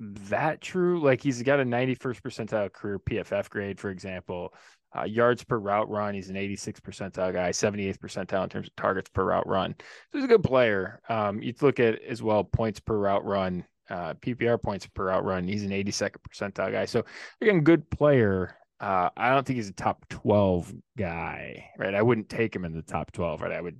that 0.00 0.60
true. 0.60 1.02
Like 1.02 1.22
he's 1.22 1.42
got 1.42 1.60
a 1.60 1.64
91st 1.64 2.20
percentile 2.22 2.72
career 2.72 2.98
PFF 2.98 3.50
grade, 3.50 3.78
for 3.78 3.90
example. 3.90 4.54
Uh, 4.96 5.04
yards 5.04 5.44
per 5.44 5.56
route 5.56 5.88
run, 5.88 6.14
he's 6.14 6.30
an 6.30 6.36
86 6.36 6.80
percentile 6.80 7.32
guy, 7.32 7.50
78th 7.50 7.98
percentile 7.98 8.42
in 8.42 8.48
terms 8.48 8.66
of 8.66 8.74
targets 8.74 9.08
per 9.08 9.24
route 9.24 9.46
run. 9.46 9.74
So 9.78 10.18
he's 10.18 10.24
a 10.24 10.28
good 10.28 10.42
player. 10.42 11.00
Um, 11.08 11.40
you 11.40 11.54
look 11.60 11.78
at 11.78 12.02
as 12.02 12.22
well 12.22 12.42
points 12.42 12.80
per 12.80 12.98
route 12.98 13.24
run, 13.24 13.64
uh, 13.88 14.14
PPR 14.14 14.60
points 14.60 14.86
per 14.88 15.06
route 15.06 15.24
run. 15.24 15.46
He's 15.46 15.62
an 15.62 15.70
82nd 15.70 16.16
percentile 16.28 16.72
guy. 16.72 16.86
So 16.86 17.04
again, 17.40 17.60
good 17.60 17.88
player. 17.90 18.56
Uh, 18.80 19.10
I 19.16 19.30
don't 19.30 19.46
think 19.46 19.58
he's 19.58 19.68
a 19.68 19.74
top 19.74 20.08
12 20.08 20.72
guy, 20.96 21.66
right? 21.78 21.94
I 21.94 22.02
wouldn't 22.02 22.28
take 22.28 22.56
him 22.56 22.64
in 22.64 22.72
the 22.72 22.82
top 22.82 23.12
12, 23.12 23.42
right? 23.42 23.52
I 23.52 23.60
would. 23.60 23.78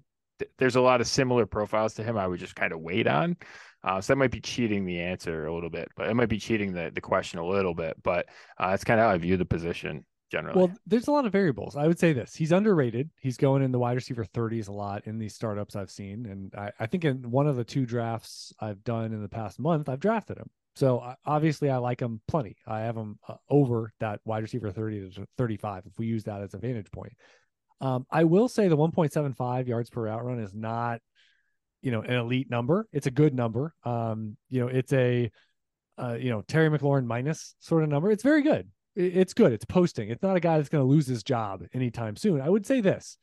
There's 0.58 0.76
a 0.76 0.80
lot 0.80 1.00
of 1.00 1.06
similar 1.06 1.44
profiles 1.44 1.94
to 1.94 2.04
him. 2.04 2.16
I 2.16 2.26
would 2.26 2.40
just 2.40 2.54
kind 2.54 2.72
of 2.72 2.80
wait 2.80 3.06
on. 3.06 3.36
Uh, 3.82 4.00
so 4.00 4.12
that 4.12 4.16
might 4.16 4.30
be 4.30 4.40
cheating 4.40 4.84
the 4.84 5.00
answer 5.00 5.46
a 5.46 5.54
little 5.54 5.70
bit, 5.70 5.88
but 5.96 6.08
it 6.08 6.14
might 6.14 6.28
be 6.28 6.38
cheating 6.38 6.72
the, 6.72 6.90
the 6.94 7.00
question 7.00 7.38
a 7.38 7.46
little 7.46 7.74
bit. 7.74 7.96
But 8.02 8.26
uh, 8.58 8.70
that's 8.70 8.84
kind 8.84 9.00
of 9.00 9.06
how 9.06 9.12
I 9.12 9.18
view 9.18 9.36
the 9.36 9.44
position 9.44 10.04
generally. 10.30 10.58
Well, 10.58 10.70
there's 10.86 11.08
a 11.08 11.12
lot 11.12 11.26
of 11.26 11.32
variables. 11.32 11.76
I 11.76 11.86
would 11.86 11.98
say 11.98 12.12
this: 12.12 12.34
he's 12.34 12.52
underrated. 12.52 13.10
He's 13.20 13.36
going 13.36 13.62
in 13.62 13.72
the 13.72 13.78
wide 13.78 13.94
receiver 13.96 14.24
30s 14.24 14.68
a 14.68 14.72
lot 14.72 15.06
in 15.06 15.18
these 15.18 15.34
startups 15.34 15.76
I've 15.76 15.90
seen, 15.90 16.26
and 16.26 16.54
I, 16.54 16.72
I 16.80 16.86
think 16.86 17.04
in 17.04 17.30
one 17.30 17.46
of 17.46 17.56
the 17.56 17.64
two 17.64 17.86
drafts 17.86 18.52
I've 18.60 18.84
done 18.84 19.12
in 19.12 19.22
the 19.22 19.28
past 19.28 19.58
month, 19.58 19.88
I've 19.88 20.00
drafted 20.00 20.38
him. 20.38 20.50
So 20.76 21.14
obviously, 21.26 21.68
I 21.68 21.78
like 21.78 22.00
him 22.00 22.20
plenty. 22.28 22.56
I 22.66 22.80
have 22.80 22.96
him 22.96 23.18
uh, 23.28 23.34
over 23.48 23.92
that 24.00 24.20
wide 24.24 24.42
receiver 24.42 24.70
30 24.70 25.10
to 25.10 25.26
35 25.36 25.84
if 25.86 25.98
we 25.98 26.06
use 26.06 26.24
that 26.24 26.42
as 26.42 26.54
a 26.54 26.58
vantage 26.58 26.90
point. 26.90 27.12
Um, 27.80 28.06
I 28.10 28.24
will 28.24 28.48
say 28.48 28.68
the 28.68 28.76
1.75 28.76 29.66
yards 29.66 29.90
per 29.90 30.02
route 30.02 30.24
run 30.24 30.38
is 30.38 30.54
not 30.54 31.00
you 31.82 31.90
know 31.90 32.02
an 32.02 32.14
elite 32.14 32.50
number. 32.50 32.88
It's 32.92 33.06
a 33.06 33.10
good 33.10 33.34
number. 33.34 33.74
Um, 33.84 34.36
you 34.48 34.60
know, 34.60 34.68
it's 34.68 34.92
a 34.92 35.30
uh, 35.98 36.16
you 36.18 36.30
know 36.30 36.42
Terry 36.42 36.70
McLaurin 36.70 37.06
minus 37.06 37.54
sort 37.60 37.82
of 37.82 37.88
number. 37.88 38.10
It's 38.10 38.22
very 38.22 38.42
good. 38.42 38.68
It's 38.96 39.34
good. 39.34 39.52
It's 39.52 39.64
posting. 39.64 40.10
It's 40.10 40.22
not 40.22 40.36
a 40.36 40.40
guy 40.40 40.56
that's 40.56 40.68
going 40.68 40.82
to 40.82 40.88
lose 40.90 41.06
his 41.06 41.22
job 41.22 41.62
anytime 41.72 42.16
soon. 42.16 42.40
I 42.40 42.48
would 42.48 42.66
say 42.66 42.80
this. 42.80 43.16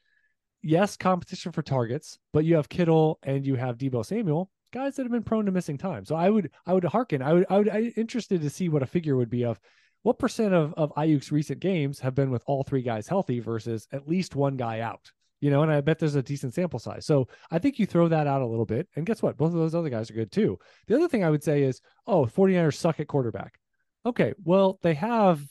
Yes, 0.63 0.97
competition 0.97 1.51
for 1.51 1.61
targets, 1.61 2.17
but 2.33 2.45
you 2.45 2.55
have 2.55 2.69
Kittle 2.69 3.19
and 3.23 3.45
you 3.45 3.55
have 3.55 3.77
Deebo 3.77 4.05
Samuel, 4.05 4.49
guys 4.73 4.95
that 4.95 5.03
have 5.03 5.11
been 5.11 5.23
prone 5.23 5.45
to 5.45 5.51
missing 5.51 5.77
time. 5.77 6.05
So 6.05 6.15
I 6.15 6.29
would 6.29 6.49
I 6.65 6.73
would 6.73 6.83
hearken. 6.83 7.21
I 7.21 7.33
would 7.33 7.45
I 7.49 7.57
would 7.57 7.69
I 7.69 7.93
interested 7.95 8.41
to 8.41 8.49
see 8.49 8.69
what 8.69 8.83
a 8.83 8.87
figure 8.87 9.15
would 9.15 9.29
be 9.29 9.45
of 9.45 9.59
what 10.03 10.19
percent 10.19 10.53
of 10.53 10.73
of 10.75 10.93
Aiyuk's 10.95 11.31
recent 11.31 11.59
games 11.59 11.99
have 11.99 12.15
been 12.15 12.31
with 12.31 12.43
all 12.47 12.63
three 12.63 12.81
guys 12.81 13.07
healthy 13.07 13.39
versus 13.39 13.87
at 13.91 14.07
least 14.07 14.35
one 14.35 14.57
guy 14.57 14.79
out 14.79 15.11
you 15.39 15.49
know, 15.49 15.61
and 15.63 15.71
I 15.71 15.81
bet 15.81 15.99
there's 15.99 16.15
a 16.15 16.23
decent 16.23 16.53
sample 16.53 16.79
size. 16.79 17.05
So 17.05 17.27
I 17.51 17.59
think 17.59 17.79
you 17.79 17.85
throw 17.85 18.07
that 18.07 18.27
out 18.27 18.41
a 18.41 18.47
little 18.47 18.65
bit. 18.65 18.87
And 18.95 19.05
guess 19.05 19.21
what? 19.21 19.37
Both 19.37 19.53
of 19.53 19.59
those 19.59 19.75
other 19.75 19.89
guys 19.89 20.09
are 20.09 20.15
good 20.15 20.31
too. 20.31 20.57
The 20.87 20.95
other 20.95 21.07
thing 21.07 21.23
I 21.23 21.29
would 21.29 21.43
say 21.43 21.63
is, 21.63 21.81
oh, 22.05 22.25
49ers 22.25 22.75
suck 22.75 22.99
at 22.99 23.07
quarterback. 23.07 23.59
Okay, 24.05 24.33
well, 24.43 24.79
they 24.81 24.93
have 24.93 25.41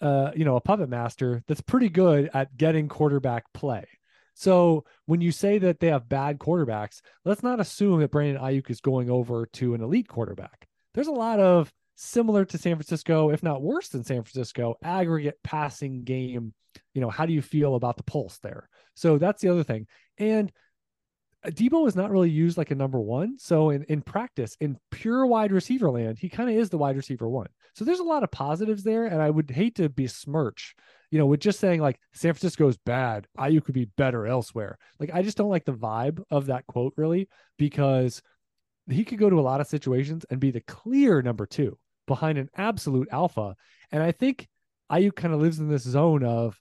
uh, 0.00 0.30
you 0.34 0.44
know, 0.44 0.56
a 0.56 0.60
puppet 0.60 0.88
master 0.88 1.42
that's 1.46 1.60
pretty 1.60 1.88
good 1.88 2.30
at 2.34 2.56
getting 2.56 2.88
quarterback 2.88 3.44
play. 3.52 3.84
So 4.34 4.84
when 5.06 5.20
you 5.20 5.32
say 5.32 5.58
that 5.58 5.80
they 5.80 5.88
have 5.88 6.08
bad 6.08 6.38
quarterbacks, 6.38 7.00
let's 7.24 7.42
not 7.42 7.58
assume 7.58 8.00
that 8.00 8.12
Brandon 8.12 8.40
Aiyuk 8.40 8.70
is 8.70 8.80
going 8.80 9.10
over 9.10 9.46
to 9.54 9.74
an 9.74 9.82
elite 9.82 10.06
quarterback. 10.06 10.68
There's 10.94 11.08
a 11.08 11.12
lot 11.12 11.40
of 11.40 11.72
similar 12.00 12.44
to 12.44 12.58
San 12.58 12.76
Francisco, 12.76 13.30
if 13.30 13.42
not 13.42 13.60
worse 13.60 13.88
than 13.88 14.04
San 14.04 14.22
Francisco, 14.22 14.76
aggregate 14.84 15.36
passing 15.42 16.04
game. 16.04 16.54
You 16.94 17.00
know, 17.00 17.10
how 17.10 17.26
do 17.26 17.32
you 17.32 17.42
feel 17.42 17.74
about 17.74 17.96
the 17.96 18.04
pulse 18.04 18.38
there? 18.38 18.68
So 18.94 19.18
that's 19.18 19.42
the 19.42 19.48
other 19.48 19.64
thing. 19.64 19.88
And 20.16 20.52
uh, 21.44 21.50
Deebo 21.50 21.88
is 21.88 21.96
not 21.96 22.12
really 22.12 22.30
used 22.30 22.56
like 22.56 22.70
a 22.70 22.76
number 22.76 23.00
one. 23.00 23.36
So 23.38 23.70
in, 23.70 23.82
in 23.84 24.02
practice, 24.02 24.56
in 24.60 24.78
pure 24.92 25.26
wide 25.26 25.50
receiver 25.50 25.90
land, 25.90 26.18
he 26.20 26.28
kind 26.28 26.48
of 26.48 26.56
is 26.56 26.70
the 26.70 26.78
wide 26.78 26.96
receiver 26.96 27.28
one. 27.28 27.48
So 27.74 27.84
there's 27.84 27.98
a 27.98 28.04
lot 28.04 28.22
of 28.22 28.30
positives 28.30 28.84
there. 28.84 29.06
And 29.06 29.20
I 29.20 29.28
would 29.28 29.50
hate 29.50 29.74
to 29.76 29.88
besmirch, 29.88 30.76
you 31.10 31.18
know, 31.18 31.26
with 31.26 31.40
just 31.40 31.58
saying 31.58 31.80
like 31.80 31.98
San 32.12 32.32
Francisco 32.32 32.68
is 32.68 32.76
bad, 32.76 33.26
Aiyuk 33.36 33.64
could 33.64 33.74
be 33.74 33.90
better 33.96 34.24
elsewhere. 34.24 34.78
Like 35.00 35.10
I 35.12 35.22
just 35.22 35.36
don't 35.36 35.50
like 35.50 35.64
the 35.64 35.72
vibe 35.72 36.22
of 36.30 36.46
that 36.46 36.66
quote 36.68 36.94
really, 36.96 37.28
because 37.56 38.22
he 38.88 39.04
could 39.04 39.18
go 39.18 39.28
to 39.28 39.40
a 39.40 39.42
lot 39.42 39.60
of 39.60 39.66
situations 39.66 40.24
and 40.30 40.38
be 40.38 40.52
the 40.52 40.60
clear 40.60 41.22
number 41.22 41.44
two 41.44 41.76
behind 42.08 42.38
an 42.38 42.48
absolute 42.56 43.08
alpha. 43.12 43.54
And 43.92 44.02
I 44.02 44.10
think 44.10 44.48
Aiyuk 44.90 45.14
kind 45.14 45.32
of 45.32 45.40
lives 45.40 45.60
in 45.60 45.68
this 45.68 45.84
zone 45.84 46.24
of 46.24 46.58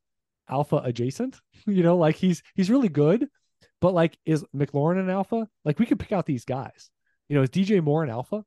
alpha 0.47 0.77
adjacent. 0.77 1.39
You 1.65 1.83
know, 1.83 1.97
like 1.97 2.15
he's 2.15 2.43
he's 2.55 2.69
really 2.69 2.87
good, 2.87 3.27
but 3.81 3.93
like 3.93 4.17
is 4.25 4.45
McLaurin 4.55 5.01
an 5.01 5.09
alpha? 5.09 5.49
Like 5.65 5.79
we 5.79 5.85
could 5.85 5.99
pick 5.99 6.13
out 6.13 6.25
these 6.25 6.45
guys. 6.45 6.89
You 7.27 7.35
know, 7.35 7.41
is 7.41 7.49
DJ 7.49 7.83
Moore 7.83 8.05
an 8.05 8.09
alpha? 8.09 8.45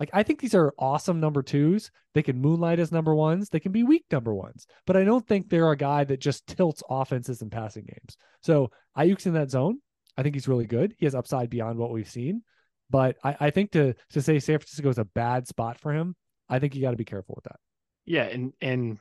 Like 0.00 0.10
I 0.12 0.24
think 0.24 0.40
these 0.40 0.56
are 0.56 0.74
awesome 0.76 1.20
number 1.20 1.40
twos. 1.40 1.92
They 2.14 2.22
can 2.24 2.40
moonlight 2.40 2.80
as 2.80 2.90
number 2.90 3.14
ones. 3.14 3.48
They 3.48 3.60
can 3.60 3.70
be 3.70 3.84
weak 3.84 4.06
number 4.10 4.34
ones. 4.34 4.66
But 4.86 4.96
I 4.96 5.04
don't 5.04 5.24
think 5.24 5.48
they're 5.48 5.70
a 5.70 5.76
guy 5.76 6.02
that 6.02 6.20
just 6.20 6.48
tilts 6.48 6.82
offenses 6.90 7.42
and 7.42 7.52
passing 7.52 7.84
games. 7.84 8.16
So 8.42 8.72
Aiyuk's 8.96 9.26
in 9.26 9.34
that 9.34 9.50
zone. 9.50 9.78
I 10.16 10.24
think 10.24 10.34
he's 10.34 10.48
really 10.48 10.66
good. 10.66 10.96
He 10.98 11.06
has 11.06 11.14
upside 11.14 11.48
beyond 11.48 11.78
what 11.78 11.92
we've 11.92 12.10
seen. 12.10 12.42
But 12.90 13.16
I, 13.22 13.36
I 13.38 13.50
think 13.50 13.72
to 13.72 13.94
to 14.10 14.22
say 14.22 14.38
San 14.38 14.58
Francisco 14.58 14.88
is 14.88 14.98
a 14.98 15.04
bad 15.04 15.46
spot 15.46 15.78
for 15.78 15.92
him, 15.92 16.16
I 16.48 16.58
think 16.58 16.74
you 16.74 16.82
got 16.82 16.92
to 16.92 16.96
be 16.96 17.04
careful 17.04 17.34
with 17.36 17.44
that. 17.44 17.60
Yeah, 18.06 18.24
and 18.24 18.52
and 18.60 18.98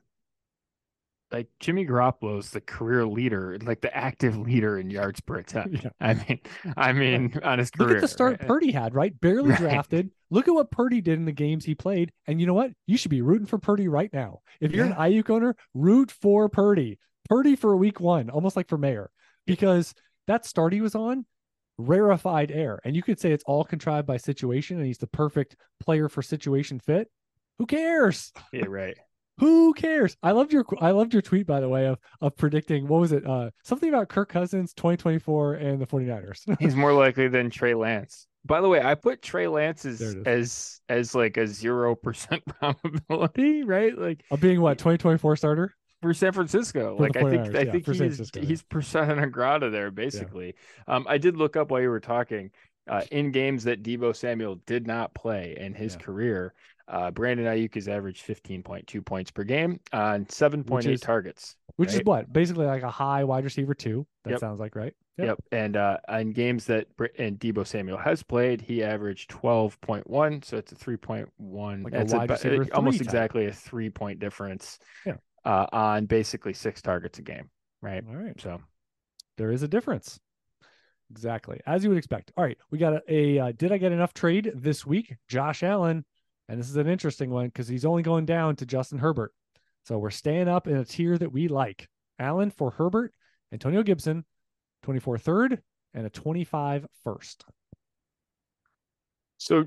like 1.31 1.47
Jimmy 1.59 1.85
Garoppolo 1.85 2.39
is 2.39 2.51
the 2.51 2.61
career 2.61 3.05
leader, 3.05 3.57
like 3.61 3.81
the 3.81 3.95
active 3.95 4.37
leader 4.37 4.79
in 4.79 4.89
yards 4.89 5.19
per 5.19 5.35
attempt. 5.39 5.83
Yeah. 5.83 5.89
I 5.99 6.13
mean, 6.13 6.39
I 6.75 6.93
mean, 6.93 7.39
on 7.43 7.59
his 7.59 7.71
career. 7.71 7.89
Look 7.89 7.97
at 7.97 8.01
the 8.01 8.07
start 8.07 8.39
right? 8.39 8.47
Purdy 8.47 8.71
had, 8.71 8.93
right? 8.93 9.19
Barely 9.19 9.49
right. 9.49 9.59
drafted. 9.59 10.11
Look 10.29 10.47
at 10.47 10.53
what 10.53 10.71
Purdy 10.71 11.01
did 11.01 11.19
in 11.19 11.25
the 11.25 11.31
games 11.31 11.65
he 11.65 11.75
played. 11.75 12.11
And 12.27 12.39
you 12.39 12.47
know 12.47 12.53
what? 12.53 12.71
You 12.85 12.97
should 12.97 13.11
be 13.11 13.21
rooting 13.21 13.47
for 13.47 13.57
Purdy 13.57 13.87
right 13.87 14.11
now. 14.11 14.39
If 14.59 14.71
you're 14.71 14.85
yeah. 14.85 15.03
an 15.03 15.11
Aiyuk 15.11 15.29
owner, 15.29 15.55
root 15.73 16.11
for 16.11 16.49
Purdy. 16.49 16.99
Purdy 17.29 17.55
for 17.55 17.75
week 17.75 17.99
one, 17.99 18.29
almost 18.29 18.55
like 18.55 18.69
for 18.69 18.77
mayor, 18.77 19.11
because 19.45 19.93
that 20.27 20.45
start 20.45 20.71
he 20.71 20.81
was 20.81 20.95
on, 20.95 21.25
rarefied 21.77 22.51
air. 22.51 22.79
And 22.85 22.95
you 22.95 23.03
could 23.03 23.19
say 23.19 23.31
it's 23.31 23.43
all 23.45 23.65
contrived 23.65 24.07
by 24.07 24.17
situation 24.17 24.77
and 24.77 24.85
he's 24.85 24.97
the 24.97 25.07
perfect 25.07 25.57
player 25.79 26.07
for 26.07 26.21
situation 26.21 26.79
fit. 26.79 27.09
Who 27.59 27.65
cares? 27.65 28.31
Yeah, 28.51 28.65
right. 28.67 28.97
Who 29.39 29.73
cares? 29.73 30.17
I 30.23 30.31
loved 30.31 30.51
your 30.51 30.65
I 30.81 30.91
loved 30.91 31.13
your 31.13 31.21
tweet 31.21 31.45
by 31.45 31.59
the 31.59 31.69
way 31.69 31.85
of 31.85 31.99
of 32.21 32.35
predicting 32.37 32.87
what 32.87 33.01
was 33.01 33.11
it? 33.11 33.25
Uh 33.25 33.51
something 33.63 33.89
about 33.89 34.09
Kirk 34.09 34.29
Cousins 34.29 34.73
2024 34.73 35.53
and 35.55 35.79
the 35.79 35.85
49ers. 35.85 36.57
He's 36.59 36.75
more 36.75 36.93
likely 36.93 37.27
than 37.27 37.49
Trey 37.49 37.75
Lance. 37.75 38.25
By 38.45 38.61
the 38.61 38.69
way, 38.69 38.81
I 38.81 38.95
put 38.95 39.21
Trey 39.21 39.47
Lance 39.47 39.85
as 39.85 40.15
as 40.25 40.81
as 40.89 41.13
like 41.13 41.37
a 41.37 41.45
zero 41.45 41.93
percent 41.95 42.43
probability, 42.59 43.63
right? 43.63 43.95
Like 43.95 44.23
of 44.31 44.39
being 44.39 44.59
what 44.59 44.79
2024 44.79 45.35
starter 45.35 45.75
for 46.01 46.13
San 46.13 46.31
Francisco. 46.31 46.95
For 46.97 47.03
like 47.03 47.17
I 47.17 47.29
think 47.29 47.55
I 47.55 47.61
yeah, 47.61 47.71
think 47.71 47.85
he's 47.85 48.31
he's 48.33 48.63
persona 48.63 49.15
non 49.15 49.29
grata 49.29 49.69
there 49.69 49.91
basically. 49.91 50.55
Yeah. 50.87 50.95
Um, 50.95 51.05
I 51.07 51.17
did 51.17 51.37
look 51.37 51.55
up 51.55 51.69
while 51.69 51.81
you 51.81 51.89
were 51.89 51.99
talking. 51.99 52.51
Uh, 52.89 53.01
in 53.11 53.31
games 53.31 53.65
that 53.65 53.83
Deebo 53.83 54.15
Samuel 54.15 54.61
did 54.65 54.87
not 54.87 55.13
play 55.13 55.57
in 55.59 55.73
his 55.73 55.95
yeah. 55.95 56.05
career, 56.05 56.53
uh, 56.87 57.11
Brandon 57.11 57.45
Aiyuk 57.45 57.75
has 57.75 57.87
averaged 57.87 58.25
15.2 58.25 59.05
points 59.05 59.31
per 59.31 59.43
game 59.43 59.79
on 59.91 60.25
7.8 60.25 61.01
targets. 61.01 61.55
Which 61.75 61.89
right? 61.89 61.99
is 61.99 62.05
what? 62.05 62.31
Basically 62.31 62.65
like 62.65 62.83
a 62.83 62.89
high 62.89 63.23
wide 63.23 63.43
receiver 63.43 63.73
two. 63.73 64.07
That 64.23 64.31
yep. 64.31 64.39
sounds 64.39 64.59
like 64.59 64.75
right. 64.75 64.93
Yep. 65.17 65.27
yep. 65.27 65.39
And 65.51 65.77
uh 65.77 65.97
in 66.09 66.31
games 66.31 66.65
that 66.65 66.87
and 67.19 67.39
Deebo 67.39 67.67
Samuel 67.67 67.97
has 67.97 68.23
played, 68.23 68.61
he 68.61 68.83
averaged 68.83 69.29
12.1. 69.29 70.43
So 70.45 70.57
it's 70.57 70.71
a 70.71 70.75
3.1. 70.75 71.83
Like 71.83 71.93
it's 71.93 72.13
a 72.13 72.17
wide 72.17 72.29
receiver 72.29 72.67
almost 72.73 72.97
type. 72.97 73.05
exactly 73.05 73.45
a 73.45 73.53
three 73.53 73.89
point 73.89 74.19
difference. 74.19 74.79
Yeah. 75.05 75.17
Uh, 75.45 75.65
on 75.71 76.05
basically 76.07 76.53
six 76.53 76.81
targets 76.81 77.19
a 77.19 77.21
game. 77.21 77.49
Right. 77.81 78.03
All 78.05 78.15
right. 78.15 78.39
So 78.41 78.59
there 79.37 79.51
is 79.51 79.63
a 79.63 79.67
difference. 79.67 80.19
Exactly. 81.11 81.61
As 81.65 81.83
you 81.83 81.89
would 81.89 81.97
expect. 81.97 82.31
All 82.35 82.43
right. 82.43 82.57
We 82.69 82.77
got 82.77 82.93
a, 82.93 83.01
a 83.07 83.39
uh, 83.39 83.51
did 83.55 83.71
I 83.71 83.77
get 83.77 83.91
enough 83.91 84.13
trade 84.13 84.51
this 84.55 84.85
week? 84.85 85.15
Josh 85.29 85.63
Allen 85.63 86.03
and 86.49 86.59
this 86.59 86.69
is 86.69 86.75
an 86.75 86.87
interesting 86.87 87.29
one 87.29 87.47
because 87.47 87.67
he's 87.67 87.85
only 87.85 88.03
going 88.03 88.25
down 88.25 88.55
to 88.57 88.65
Justin 88.65 88.99
Herbert. 88.99 89.33
So 89.85 89.97
we're 89.97 90.09
staying 90.09 90.47
up 90.47 90.67
in 90.67 90.77
a 90.77 90.85
tier 90.85 91.17
that 91.17 91.31
we 91.31 91.47
like. 91.47 91.87
Allen 92.19 92.49
for 92.49 92.71
Herbert, 92.71 93.13
Antonio 93.51 93.83
Gibson, 93.83 94.25
24 94.83 95.17
third, 95.17 95.61
and 95.93 96.05
a 96.05 96.09
25 96.09 96.85
first. 97.03 97.45
So 99.37 99.65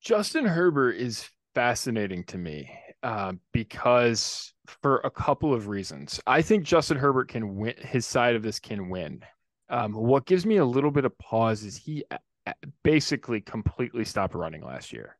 Justin 0.00 0.44
Herbert 0.44 0.96
is 0.96 1.28
fascinating 1.54 2.24
to 2.24 2.38
me 2.38 2.70
uh, 3.02 3.34
because 3.52 4.52
for 4.66 4.98
a 4.98 5.10
couple 5.10 5.52
of 5.52 5.68
reasons. 5.68 6.20
I 6.26 6.42
think 6.42 6.64
Justin 6.64 6.96
Herbert 6.96 7.28
can 7.28 7.56
win, 7.56 7.74
his 7.78 8.06
side 8.06 8.34
of 8.34 8.42
this 8.42 8.58
can 8.58 8.88
win. 8.88 9.22
Um, 9.68 9.92
what 9.92 10.26
gives 10.26 10.44
me 10.44 10.56
a 10.56 10.64
little 10.64 10.90
bit 10.90 11.04
of 11.04 11.16
pause 11.18 11.62
is 11.62 11.76
he 11.76 12.04
basically 12.82 13.40
completely 13.40 14.04
stopped 14.04 14.34
running 14.34 14.62
last 14.62 14.92
year. 14.92 15.16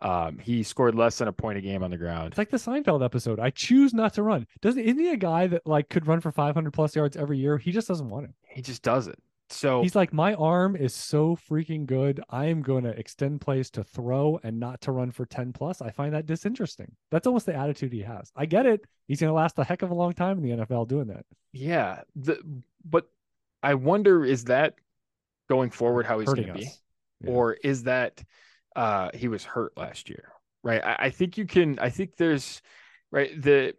Um, 0.00 0.38
he 0.38 0.62
scored 0.62 0.94
less 0.94 1.18
than 1.18 1.28
a 1.28 1.32
point 1.32 1.58
a 1.58 1.62
game 1.62 1.82
on 1.82 1.90
the 1.90 1.96
ground. 1.96 2.28
It's 2.28 2.38
like 2.38 2.50
the 2.50 2.58
Seinfeld 2.58 3.04
episode. 3.04 3.40
I 3.40 3.50
choose 3.50 3.94
not 3.94 4.14
to 4.14 4.22
run. 4.22 4.46
Doesn't 4.60 4.82
isn't 4.82 4.98
he 4.98 5.10
a 5.10 5.16
guy 5.16 5.46
that 5.46 5.66
like 5.66 5.88
could 5.88 6.06
run 6.06 6.20
for 6.20 6.30
500 6.30 6.72
plus 6.72 6.94
yards 6.94 7.16
every 7.16 7.38
year? 7.38 7.56
He 7.56 7.72
just 7.72 7.88
doesn't 7.88 8.08
want 8.08 8.26
it. 8.26 8.34
He 8.42 8.60
just 8.60 8.82
does 8.82 9.06
it. 9.06 9.18
So 9.48 9.82
he's 9.82 9.94
like, 9.94 10.12
my 10.12 10.34
arm 10.34 10.74
is 10.74 10.92
so 10.92 11.36
freaking 11.36 11.86
good. 11.86 12.20
I 12.30 12.46
am 12.46 12.62
going 12.62 12.84
to 12.84 12.90
extend 12.90 13.40
plays 13.40 13.70
to 13.70 13.84
throw 13.84 14.40
and 14.42 14.58
not 14.58 14.80
to 14.82 14.92
run 14.92 15.12
for 15.12 15.24
10 15.24 15.52
plus. 15.52 15.80
I 15.80 15.90
find 15.90 16.12
that 16.14 16.26
disinteresting. 16.26 16.92
That's 17.10 17.26
almost 17.26 17.46
the 17.46 17.54
attitude 17.54 17.92
he 17.92 18.02
has. 18.02 18.32
I 18.34 18.46
get 18.46 18.66
it. 18.66 18.84
He's 19.06 19.20
going 19.20 19.30
to 19.30 19.34
last 19.34 19.58
a 19.58 19.64
heck 19.64 19.82
of 19.82 19.90
a 19.90 19.94
long 19.94 20.14
time 20.14 20.38
in 20.38 20.42
the 20.42 20.64
NFL 20.64 20.88
doing 20.88 21.06
that. 21.08 21.24
Yeah. 21.52 22.00
The, 22.16 22.38
but 22.84 23.08
I 23.62 23.74
wonder 23.74 24.24
is 24.24 24.44
that 24.44 24.74
going 25.48 25.70
forward 25.70 26.06
how 26.06 26.18
he's 26.18 26.32
going 26.32 26.48
to 26.48 26.52
be? 26.52 26.68
Yeah. 27.20 27.30
Or 27.30 27.52
is 27.54 27.84
that 27.84 28.22
uh, 28.76 29.10
he 29.14 29.28
was 29.28 29.44
hurt 29.44 29.76
last 29.76 30.08
year? 30.08 30.32
Right. 30.62 30.84
I, 30.84 30.96
I 31.06 31.10
think 31.10 31.38
you 31.38 31.46
can, 31.46 31.78
I 31.78 31.90
think 31.90 32.16
there's, 32.16 32.62
right. 33.10 33.30
The, 33.40 33.74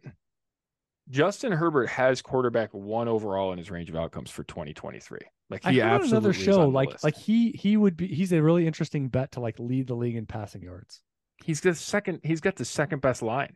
Justin 1.09 1.53
Herbert 1.53 1.87
has 1.87 2.21
quarterback 2.21 2.73
one 2.73 3.07
overall 3.07 3.53
in 3.53 3.57
his 3.57 3.71
range 3.71 3.89
of 3.89 3.95
outcomes 3.95 4.29
for 4.29 4.43
2023. 4.43 5.19
Like 5.49 5.65
he 5.65 5.79
absolutely 5.79 6.09
another 6.09 6.33
show. 6.33 6.67
Like 6.67 7.01
like 7.03 7.15
he 7.15 7.51
he 7.51 7.77
would 7.77 7.95
be 7.95 8.07
he's 8.07 8.33
a 8.33 8.41
really 8.41 8.67
interesting 8.67 9.07
bet 9.07 9.31
to 9.33 9.39
like 9.39 9.57
lead 9.59 9.87
the 9.87 9.95
league 9.95 10.17
in 10.17 10.25
passing 10.25 10.61
yards. 10.61 11.01
He's 11.43 11.61
the 11.61 11.73
second. 11.75 12.19
He's 12.23 12.41
got 12.41 12.57
the 12.57 12.65
second 12.65 13.01
best 13.01 13.21
line. 13.21 13.55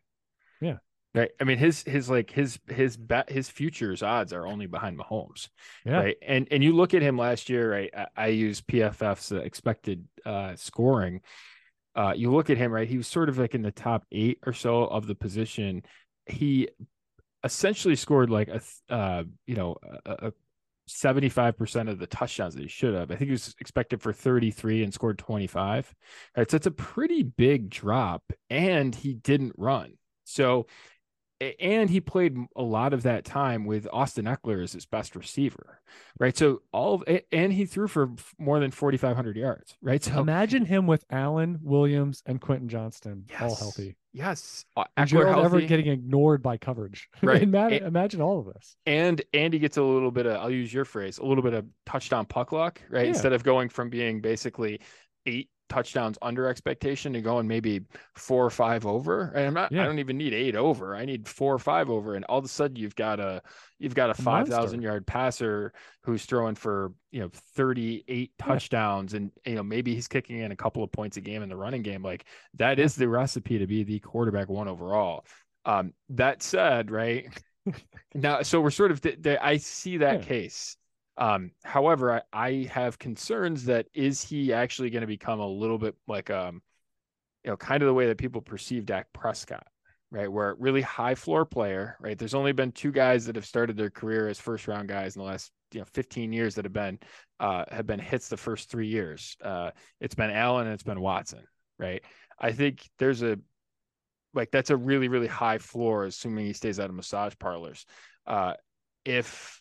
Yeah. 0.62 0.78
Right. 1.14 1.32
I 1.42 1.44
mean 1.44 1.58
his 1.58 1.84
his 1.84 2.10
like 2.10 2.32
his 2.32 2.58
his 2.70 2.96
bet 2.96 3.30
his 3.30 3.50
futures 3.50 4.02
odds 4.02 4.32
are 4.32 4.48
only 4.48 4.66
behind 4.66 4.98
Mahomes. 4.98 5.50
Yeah. 5.86 5.98
Right. 5.98 6.18
And 6.26 6.48
and 6.52 6.64
you 6.64 6.74
look 6.74 6.94
at 6.94 7.02
him 7.02 7.18
last 7.18 7.50
year. 7.50 7.72
Right. 7.72 7.90
I, 7.96 8.08
I 8.16 8.28
use 8.28 8.62
PFF's 8.62 9.32
expected 9.34 10.08
uh, 10.26 10.56
scoring. 10.56 11.22
Uh, 11.96 12.14
you 12.16 12.32
look 12.32 12.50
at 12.50 12.58
him. 12.58 12.72
Right. 12.72 12.88
He 12.88 12.98
was 12.98 13.08
sort 13.08 13.28
of 13.28 13.38
like 13.38 13.56
in 13.56 13.62
the 13.62 13.72
top 13.72 14.06
eight 14.12 14.40
or 14.46 14.54
so 14.54 14.84
of 14.86 15.06
the 15.06 15.16
position. 15.16 15.84
He 16.28 16.70
essentially 17.44 17.98
scored 17.98 18.30
like 18.30 18.48
a 18.48 18.62
uh, 18.94 19.24
you 19.46 19.56
know 19.56 19.76
a, 20.06 20.28
a 20.28 20.34
75% 20.90 21.90
of 21.90 22.00
the 22.00 22.08
touchdowns 22.08 22.56
that 22.56 22.62
he 22.62 22.68
should 22.68 22.94
have. 22.94 23.12
I 23.12 23.16
think 23.16 23.28
he 23.28 23.32
was 23.32 23.56
expected 23.60 24.02
for 24.02 24.14
33 24.14 24.84
and 24.84 24.94
scored 24.94 25.18
25. 25.18 25.94
Right. 26.36 26.50
So 26.50 26.56
it's 26.56 26.68
a 26.68 26.72
pretty 26.72 27.24
big 27.24 27.70
drop. 27.70 28.24
And 28.50 28.94
he 28.94 29.14
didn't 29.14 29.56
run. 29.58 29.94
So 30.24 30.68
and 31.60 31.90
he 31.90 32.00
played 32.00 32.38
a 32.56 32.62
lot 32.62 32.94
of 32.94 33.04
that 33.04 33.26
time 33.26 33.66
with 33.66 33.88
Austin 33.92 34.26
Ekeler 34.26 34.64
as 34.64 34.74
his 34.74 34.86
best 34.86 35.16
receiver, 35.16 35.82
right? 36.20 36.38
So 36.38 36.62
all 36.72 36.96
of 36.96 37.04
it, 37.08 37.28
and 37.32 37.52
he 37.52 37.66
threw 37.66 37.88
for 37.88 38.12
more 38.38 38.60
than 38.60 38.72
4,500 38.72 39.36
yards, 39.36 39.76
right? 39.82 40.04
So 40.04 40.20
imagine 40.20 40.66
him 40.66 40.86
with 40.86 41.04
Allen 41.10 41.60
Williams 41.64 42.22
and 42.26 42.40
Quentin 42.40 42.70
Johnston 42.70 43.26
yes, 43.30 43.42
all 43.42 43.56
healthy. 43.56 43.96
Yes, 44.14 44.66
uh, 44.78 44.84
Ekeler 44.98 45.44
ever 45.44 45.62
getting 45.62 45.88
ignored 45.88 46.44
by 46.44 46.58
coverage, 46.58 47.10
right? 47.24 47.42
imagine, 47.42 47.80
and, 47.80 47.88
imagine 47.88 48.22
all 48.22 48.40
of 48.40 48.54
this. 48.54 48.76
And 48.86 49.22
Andy 49.34 49.58
gets 49.58 49.78
a 49.78 49.84
little 49.84 50.12
bit 50.12 50.26
of, 50.26 50.40
I'll 50.42 50.52
use 50.52 50.72
your 50.72 50.86
phrase, 50.86 51.18
a 51.18 51.26
little 51.26 51.44
bit 51.44 51.54
of 51.54 51.66
touchdown 51.86 52.26
puck 52.26 52.52
luck, 52.52 52.82
right? 52.90 53.04
Yeah. 53.04 53.10
Instead 53.10 53.34
of 53.34 53.44
going 53.44 53.70
from 53.70 53.90
being 53.90 54.22
basically 54.22 54.82
eight 55.26 55.50
touchdowns 55.72 56.18
under 56.22 56.48
expectation 56.48 57.14
to 57.14 57.22
go 57.22 57.40
and 57.40 57.48
maybe 57.48 57.82
four 58.16 58.46
or 58.46 58.50
five 58.50 58.86
over. 58.86 59.32
And 59.34 59.48
I'm 59.48 59.54
not, 59.54 59.72
yeah. 59.72 59.84
I 59.84 59.86
don't 59.86 60.00
even 60.00 60.18
need 60.18 60.34
eight 60.34 60.56
over. 60.56 60.96
I 60.96 61.06
need 61.06 61.30
four 61.30 61.54
or 61.54 61.60
five 61.60 61.90
over. 61.90 62.16
And 62.16 62.26
all 62.26 62.40
of 62.40 62.46
a 62.46 62.50
sudden 62.50 62.76
you've 62.76 62.96
got 62.96 63.22
a, 63.22 63.42
you've 63.80 63.96
got 63.96 64.10
a 64.10 64.14
5,000 64.14 64.82
yard 64.82 65.08
passer 65.08 65.72
who's 66.04 66.26
throwing 66.26 66.56
for, 66.56 66.92
you 67.12 67.22
know, 67.22 67.30
38 67.56 68.32
touchdowns 68.38 69.14
yeah. 69.14 69.18
and, 69.18 69.32
you 69.46 69.56
know, 69.56 69.64
maybe 69.64 69.96
he's 69.96 70.10
kicking 70.10 70.40
in 70.40 70.52
a 70.52 70.58
couple 70.58 70.84
of 70.84 70.92
points 70.92 71.16
a 71.16 71.22
game 71.22 71.42
in 71.42 71.48
the 71.48 71.56
running 71.56 71.84
game. 71.84 72.04
Like 72.04 72.26
that 72.56 72.78
is 72.78 72.96
the 72.96 73.08
recipe 73.08 73.58
to 73.58 73.66
be 73.66 73.84
the 73.84 74.00
quarterback 74.00 74.50
one 74.50 74.68
overall. 74.68 75.26
Um, 75.64 75.94
that 76.10 76.44
said, 76.44 76.92
right 76.92 77.28
now, 78.14 78.42
so 78.42 78.60
we're 78.60 78.72
sort 78.72 78.92
of, 78.92 79.02
I 79.42 79.56
see 79.56 79.98
that 79.98 80.20
yeah. 80.20 80.28
case 80.28 80.76
um, 81.18 81.52
however, 81.64 82.14
I, 82.14 82.22
I 82.34 82.68
have 82.72 83.00
concerns 83.00 83.66
that 83.66 83.88
is 83.94 84.22
he 84.24 84.54
actually 84.54 84.90
going 84.90 85.02
to 85.02 85.08
become 85.08 85.40
a 85.40 85.48
little 85.48 85.78
bit 85.78 85.96
like 86.08 86.30
um, 86.30 86.62
you 87.44 87.52
know, 87.52 87.58
kind 87.58 87.82
of 87.82 87.88
the 87.88 87.94
way 87.94 88.08
that 88.08 88.18
people 88.18 88.42
perceive 88.42 88.86
Dak 88.86 89.08
Prescott, 89.14 89.66
right? 90.12 90.32
Where 90.32 90.56
really 90.60 90.82
high 90.82 91.16
floor 91.16 91.46
player, 91.46 91.98
right? 92.00 92.18
There's 92.18 92.34
only 92.34 92.52
been 92.52 92.72
two 92.72 92.92
guys 92.92 93.26
that 93.26 93.36
have 93.36 93.46
started 93.46 93.78
their 93.78 93.90
career 93.90 94.28
as 94.28 94.40
first 94.40 94.68
round 94.68 94.90
guys 94.90 95.16
in 95.16 95.22
the 95.22 95.28
last 95.28 95.52
you 95.74 95.80
know 95.80 95.86
15 95.94 96.34
years 96.34 96.56
that 96.56 96.66
have 96.66 96.74
been 96.74 97.00
uh, 97.40 97.66
have 97.72 97.88
been 97.88 98.00
hits 98.00 98.30
the 98.30 98.38
first 98.38 98.70
three 98.70 98.88
years. 98.88 99.36
Uh, 99.44 99.72
it's 100.00 100.16
been 100.16 100.32
Allen 100.32 100.68
and 100.68 100.74
it's 100.74 100.84
been 100.84 101.02
Watson, 101.02 101.44
right? 101.80 102.04
I 102.40 102.52
think 102.52 102.88
there's 103.00 103.24
a 103.24 103.38
like 104.34 104.52
that's 104.52 104.70
a 104.70 104.78
really 104.78 105.08
really 105.08 105.28
high 105.28 105.58
floor, 105.58 106.06
assuming 106.06 106.46
he 106.46 106.54
stays 106.54 106.80
out 106.80 106.90
of 106.90 106.96
massage 106.96 107.34
parlors. 107.40 107.86
Uh, 108.28 108.54
if 109.04 109.61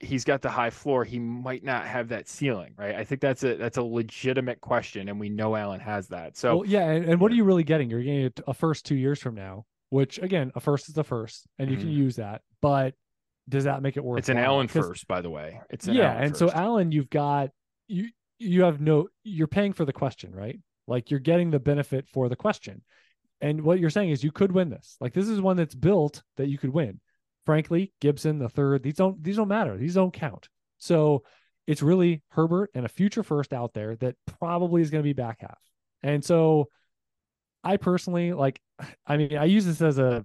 he's 0.00 0.24
got 0.24 0.42
the 0.42 0.48
high 0.48 0.70
floor, 0.70 1.04
he 1.04 1.18
might 1.18 1.62
not 1.62 1.86
have 1.86 2.08
that 2.08 2.28
ceiling, 2.28 2.74
right? 2.76 2.94
I 2.94 3.04
think 3.04 3.20
that's 3.20 3.44
a 3.44 3.56
that's 3.56 3.76
a 3.76 3.82
legitimate 3.82 4.60
question, 4.60 5.08
and 5.08 5.20
we 5.20 5.28
know 5.28 5.54
Allen 5.54 5.80
has 5.80 6.08
that. 6.08 6.36
So 6.36 6.58
well, 6.58 6.66
yeah, 6.66 6.90
and, 6.90 7.04
and, 7.04 7.20
what 7.20 7.30
are 7.30 7.34
you 7.34 7.44
really 7.44 7.64
getting? 7.64 7.90
You're 7.90 8.02
getting 8.02 8.32
a 8.46 8.54
first 8.54 8.86
two 8.86 8.96
years 8.96 9.20
from 9.20 9.34
now, 9.34 9.66
which 9.90 10.18
again, 10.18 10.52
a 10.54 10.60
first 10.60 10.88
is 10.88 10.98
a 10.98 11.04
first, 11.04 11.46
and 11.58 11.70
you 11.70 11.76
mm-hmm. 11.76 11.86
can 11.86 11.92
use 11.92 12.16
that. 12.16 12.42
But 12.60 12.94
does 13.48 13.64
that 13.64 13.82
make 13.82 13.96
it 13.96 14.04
worth? 14.04 14.18
It's 14.18 14.28
an 14.30 14.38
Allen 14.38 14.68
first, 14.68 15.06
by 15.06 15.20
the 15.20 15.30
way. 15.30 15.60
It's 15.70 15.86
yeah, 15.86 16.12
Allen 16.12 16.22
and 16.22 16.30
first. 16.32 16.38
so 16.38 16.58
Allen, 16.58 16.92
you've 16.92 17.10
got 17.10 17.50
you 17.86 18.08
you 18.38 18.62
have 18.62 18.80
no 18.80 19.08
you're 19.22 19.48
paying 19.48 19.72
for 19.72 19.84
the 19.84 19.92
question, 19.92 20.34
right? 20.34 20.58
Like 20.86 21.10
you're 21.10 21.20
getting 21.20 21.50
the 21.50 21.60
benefit 21.60 22.08
for 22.12 22.28
the 22.28 22.36
question. 22.36 22.82
And 23.42 23.62
what 23.62 23.78
you're 23.78 23.90
saying 23.90 24.10
is 24.10 24.22
you 24.22 24.32
could 24.32 24.52
win 24.52 24.68
this. 24.68 24.96
Like 25.00 25.14
this 25.14 25.28
is 25.28 25.40
one 25.40 25.56
that's 25.56 25.74
built 25.74 26.22
that 26.36 26.48
you 26.48 26.58
could 26.58 26.70
win 26.70 27.00
frankly, 27.46 27.92
Gibson 28.00 28.38
the 28.38 28.48
third, 28.48 28.82
these 28.82 28.94
don't 28.94 29.22
these 29.22 29.36
don't 29.36 29.48
matter. 29.48 29.76
These 29.76 29.94
don't 29.94 30.12
count. 30.12 30.48
So 30.78 31.24
it's 31.66 31.82
really 31.82 32.22
Herbert 32.30 32.70
and 32.74 32.84
a 32.84 32.88
future 32.88 33.22
first 33.22 33.52
out 33.52 33.74
there 33.74 33.96
that 33.96 34.16
probably 34.38 34.82
is 34.82 34.90
going 34.90 35.02
to 35.02 35.08
be 35.08 35.12
back 35.12 35.38
half. 35.40 35.58
And 36.02 36.24
so 36.24 36.68
I 37.62 37.76
personally 37.76 38.32
like 38.32 38.60
I 39.06 39.16
mean, 39.16 39.36
I 39.36 39.44
use 39.44 39.66
this 39.66 39.80
as 39.80 39.98
a 39.98 40.24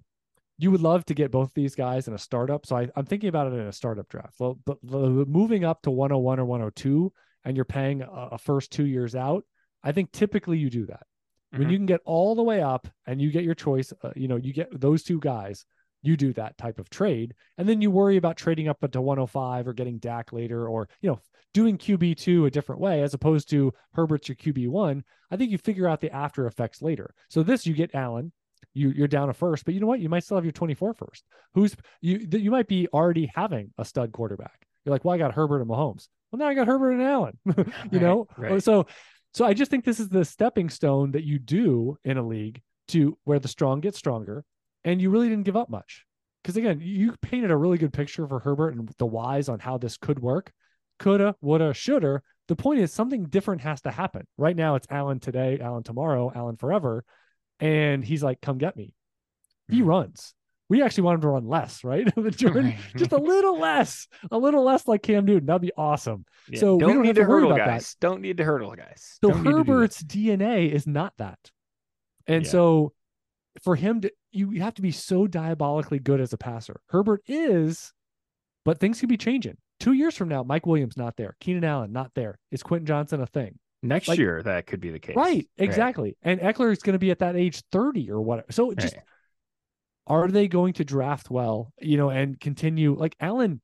you 0.57 0.71
would 0.71 0.81
love 0.81 1.05
to 1.05 1.13
get 1.13 1.31
both 1.31 1.53
these 1.53 1.75
guys 1.75 2.07
in 2.07 2.13
a 2.13 2.17
startup. 2.17 2.65
So 2.65 2.77
I, 2.77 2.87
am 2.95 3.05
thinking 3.05 3.29
about 3.29 3.51
it 3.51 3.55
in 3.55 3.67
a 3.67 3.73
startup 3.73 4.07
draft. 4.07 4.35
Well, 4.39 4.57
but 4.65 4.77
moving 4.83 5.65
up 5.65 5.81
to 5.81 5.91
101 5.91 6.39
or 6.39 6.45
102 6.45 7.11
and 7.43 7.55
you're 7.57 7.65
paying 7.65 8.01
a, 8.01 8.29
a 8.31 8.37
first 8.37 8.71
two 8.71 8.85
years 8.85 9.15
out, 9.15 9.43
I 9.83 9.91
think 9.91 10.11
typically 10.11 10.57
you 10.57 10.69
do 10.69 10.85
that. 10.85 11.05
Mm-hmm. 11.53 11.59
When 11.59 11.69
you 11.69 11.77
can 11.77 11.85
get 11.85 11.99
all 12.05 12.35
the 12.35 12.43
way 12.43 12.61
up 12.61 12.87
and 13.05 13.21
you 13.21 13.31
get 13.31 13.43
your 13.43 13.53
choice, 13.53 13.91
uh, 14.01 14.11
you 14.15 14.27
know, 14.27 14.37
you 14.37 14.53
get 14.53 14.79
those 14.79 15.03
two 15.03 15.19
guys 15.19 15.65
you 16.05 16.17
do 16.17 16.33
that 16.33 16.57
type 16.57 16.79
of 16.79 16.89
trade. 16.89 17.33
And 17.57 17.67
then 17.67 17.81
you 17.81 17.91
worry 17.91 18.17
about 18.17 18.37
trading 18.37 18.67
up 18.67 18.83
into 18.83 19.01
105 19.01 19.67
or 19.67 19.73
getting 19.73 19.97
Dak 19.97 20.33
later 20.33 20.67
or, 20.67 20.89
you 21.01 21.09
know, 21.09 21.19
doing 21.53 21.77
QB2 21.77 22.47
a 22.47 22.51
different 22.51 22.81
way 22.81 23.01
as 23.01 23.13
opposed 23.13 23.49
to 23.49 23.73
Herbert's 23.93 24.27
your 24.27 24.35
QB1. 24.35 25.03
I 25.31 25.37
think 25.37 25.51
you 25.51 25.57
figure 25.57 25.87
out 25.87 26.01
the 26.01 26.11
after 26.11 26.47
effects 26.47 26.81
later. 26.81 27.13
So 27.29 27.43
this, 27.43 27.65
you 27.65 27.73
get 27.73 27.95
Allen, 27.95 28.31
you, 28.73 28.89
you're 28.89 29.07
down 29.07 29.29
a 29.29 29.33
first, 29.33 29.65
but 29.65 29.73
you 29.73 29.79
know 29.79 29.87
what? 29.87 30.01
You 30.01 30.09
might 30.09 30.23
still 30.23 30.37
have 30.37 30.45
your 30.45 30.51
24 30.51 30.93
first. 30.93 31.23
Who's 31.53 31.75
you, 32.01 32.27
you 32.29 32.51
might 32.51 32.67
be 32.67 32.87
already 32.89 33.31
having 33.33 33.71
a 33.77 33.85
stud 33.85 34.11
quarterback. 34.11 34.67
You're 34.83 34.93
like, 34.93 35.05
well, 35.05 35.15
I 35.15 35.17
got 35.17 35.33
Herbert 35.33 35.61
and 35.61 35.69
Mahomes. 35.69 36.07
Well, 36.31 36.39
now 36.39 36.47
I 36.47 36.53
got 36.53 36.67
Herbert 36.67 36.91
and 36.91 37.01
Allen, 37.01 37.37
you 37.45 37.53
right, 37.55 37.93
know? 37.93 38.27
Right. 38.37 38.61
So, 38.61 38.87
so 39.33 39.45
I 39.45 39.53
just 39.53 39.71
think 39.71 39.85
this 39.85 39.99
is 39.99 40.09
the 40.09 40.25
stepping 40.25 40.69
stone 40.69 41.11
that 41.11 41.23
you 41.23 41.39
do 41.39 41.97
in 42.03 42.17
a 42.17 42.27
league 42.27 42.61
to 42.89 43.17
where 43.23 43.39
the 43.39 43.47
strong 43.47 43.79
get 43.79 43.95
stronger 43.95 44.43
and 44.85 45.01
you 45.01 45.09
really 45.09 45.27
didn't 45.27 45.43
give 45.43 45.57
up 45.57 45.69
much. 45.69 46.05
Because 46.41 46.55
again, 46.55 46.79
you 46.79 47.15
painted 47.21 47.51
a 47.51 47.57
really 47.57 47.79
good 47.79 47.91
picture 47.91 48.27
for 48.27 48.39
Herbert 48.39 48.75
and 48.75 48.87
the 48.99 49.05
whys 49.05 49.49
on 49.49 49.59
how 49.59 49.77
this 49.77 49.97
could 49.97 50.19
work. 50.19 50.53
Coulda, 50.99 51.35
woulda, 51.41 51.73
shoulda. 51.73 52.21
The 52.47 52.55
point 52.55 52.79
is 52.79 52.93
something 52.93 53.25
different 53.25 53.61
has 53.61 53.81
to 53.81 53.91
happen. 53.91 54.27
Right 54.37 54.55
now 54.55 54.75
it's 54.75 54.87
Allen 54.89 55.19
today, 55.19 55.59
Allen 55.59 55.83
tomorrow, 55.83 56.31
Allen 56.33 56.55
forever. 56.55 57.03
And 57.59 58.05
he's 58.05 58.23
like, 58.23 58.39
come 58.41 58.59
get 58.59 58.77
me. 58.77 58.93
He 59.67 59.79
mm-hmm. 59.79 59.87
runs. 59.87 60.35
We 60.69 60.83
actually 60.83 61.03
want 61.03 61.15
him 61.15 61.21
to 61.21 61.27
run 61.29 61.47
less, 61.47 61.83
right? 61.83 62.07
Jordan, 62.37 62.75
just 62.95 63.11
a 63.11 63.17
little 63.17 63.59
less, 63.59 64.07
a 64.31 64.37
little 64.37 64.63
less 64.63 64.87
like 64.87 65.03
Cam 65.03 65.25
Newton. 65.25 65.47
That'd 65.47 65.61
be 65.61 65.71
awesome. 65.77 66.25
Yeah, 66.49 66.59
so 66.59 66.77
don't 66.77 66.89
we 66.89 66.93
don't 66.93 67.03
need 67.03 67.15
to, 67.15 67.21
to 67.21 67.27
hurdle 67.27 67.55
guys. 67.55 67.95
That. 67.99 68.07
Don't 68.07 68.21
need 68.21 68.37
to 68.37 68.43
hurdle 68.43 68.75
guys. 68.75 69.17
So 69.23 69.31
don't 69.31 69.45
Herbert's 69.45 70.03
DNA 70.03 70.71
is 70.71 70.85
not 70.85 71.13
that. 71.17 71.39
And 72.27 72.45
yeah. 72.45 72.51
so 72.51 72.93
for 73.63 73.75
him 73.75 74.01
to 74.01 74.11
you 74.35 74.61
have 74.61 74.73
to 74.75 74.81
be 74.81 74.91
so 74.91 75.27
diabolically 75.27 75.99
good 75.99 76.19
as 76.19 76.33
a 76.33 76.37
passer. 76.37 76.81
Herbert 76.87 77.21
is, 77.27 77.93
but 78.63 78.79
things 78.79 78.99
could 78.99 79.09
be 79.09 79.17
changing. 79.17 79.57
Two 79.79 79.93
years 79.93 80.15
from 80.15 80.29
now, 80.29 80.43
Mike 80.43 80.65
Williams 80.65 80.97
not 80.97 81.15
there, 81.17 81.35
Keenan 81.39 81.63
Allen 81.63 81.91
not 81.91 82.11
there. 82.15 82.39
Is 82.51 82.63
Quentin 82.63 82.85
Johnston 82.85 83.21
a 83.21 83.25
thing? 83.25 83.59
Next 83.81 84.07
like, 84.07 84.17
year, 84.17 84.41
that 84.43 84.67
could 84.67 84.79
be 84.79 84.89
the 84.89 84.99
case. 84.99 85.15
Right, 85.15 85.47
exactly. 85.57 86.15
Right. 86.23 86.39
And 86.39 86.41
Ekeler 86.41 86.71
is 86.71 86.79
going 86.79 86.93
to 86.93 86.99
be 86.99 87.11
at 87.11 87.19
that 87.19 87.35
age 87.35 87.61
30 87.71 88.09
or 88.09 88.21
whatever. 88.21 88.47
So 88.51 88.73
just 88.73 88.95
right. 88.95 89.03
are 90.07 90.27
they 90.27 90.47
going 90.47 90.73
to 90.73 90.83
draft 90.83 91.29
well, 91.29 91.71
you 91.79 91.97
know, 91.97 92.09
and 92.09 92.39
continue 92.39 92.95
like 92.95 93.15
Allen 93.19 93.61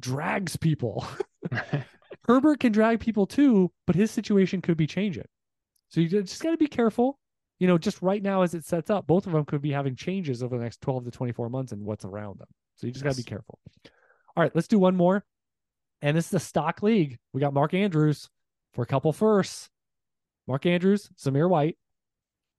drags 0.00 0.56
people. 0.56 1.06
Herbert 2.26 2.60
can 2.60 2.72
drag 2.72 3.00
people 3.00 3.26
too, 3.26 3.70
but 3.86 3.96
his 3.96 4.10
situation 4.10 4.60
could 4.60 4.76
be 4.76 4.86
changing. 4.86 5.26
So 5.90 6.00
you 6.00 6.08
just 6.08 6.42
got 6.42 6.50
to 6.50 6.56
be 6.56 6.66
careful 6.66 7.18
you 7.58 7.66
know, 7.66 7.78
just 7.78 8.02
right 8.02 8.22
now 8.22 8.42
as 8.42 8.54
it 8.54 8.64
sets 8.64 8.90
up, 8.90 9.06
both 9.06 9.26
of 9.26 9.32
them 9.32 9.44
could 9.44 9.62
be 9.62 9.70
having 9.70 9.96
changes 9.96 10.42
over 10.42 10.56
the 10.56 10.64
next 10.64 10.80
12 10.80 11.04
to 11.04 11.10
24 11.10 11.48
months 11.48 11.72
and 11.72 11.84
what's 11.84 12.04
around 12.04 12.38
them. 12.38 12.48
So 12.76 12.86
you 12.86 12.92
just 12.92 13.04
yes. 13.04 13.14
got 13.14 13.18
to 13.18 13.24
be 13.24 13.28
careful. 13.30 13.58
All 14.36 14.42
right, 14.42 14.54
let's 14.54 14.68
do 14.68 14.78
one 14.78 14.96
more. 14.96 15.24
And 16.02 16.16
this 16.16 16.26
is 16.26 16.34
a 16.34 16.40
stock 16.40 16.82
league. 16.82 17.18
We 17.32 17.40
got 17.40 17.54
Mark 17.54 17.72
Andrews 17.72 18.28
for 18.74 18.82
a 18.82 18.86
couple 18.86 19.12
firsts. 19.12 19.70
Mark 20.46 20.66
Andrews, 20.66 21.08
Zamir 21.18 21.48
White. 21.48 21.78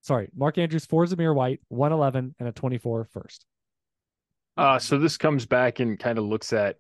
Sorry, 0.02 0.30
Mark 0.36 0.58
Andrews 0.58 0.86
for 0.86 1.06
Zamir 1.06 1.36
White, 1.36 1.62
111 1.68 2.36
and 2.40 2.48
a 2.48 2.52
24 2.52 3.06
first. 3.06 3.46
Uh, 4.58 4.80
so 4.80 4.98
this 4.98 5.18
comes 5.18 5.46
back 5.46 5.80
and 5.80 6.00
kind 6.00 6.18
of 6.18 6.24
looks 6.24 6.54
at 6.54 6.78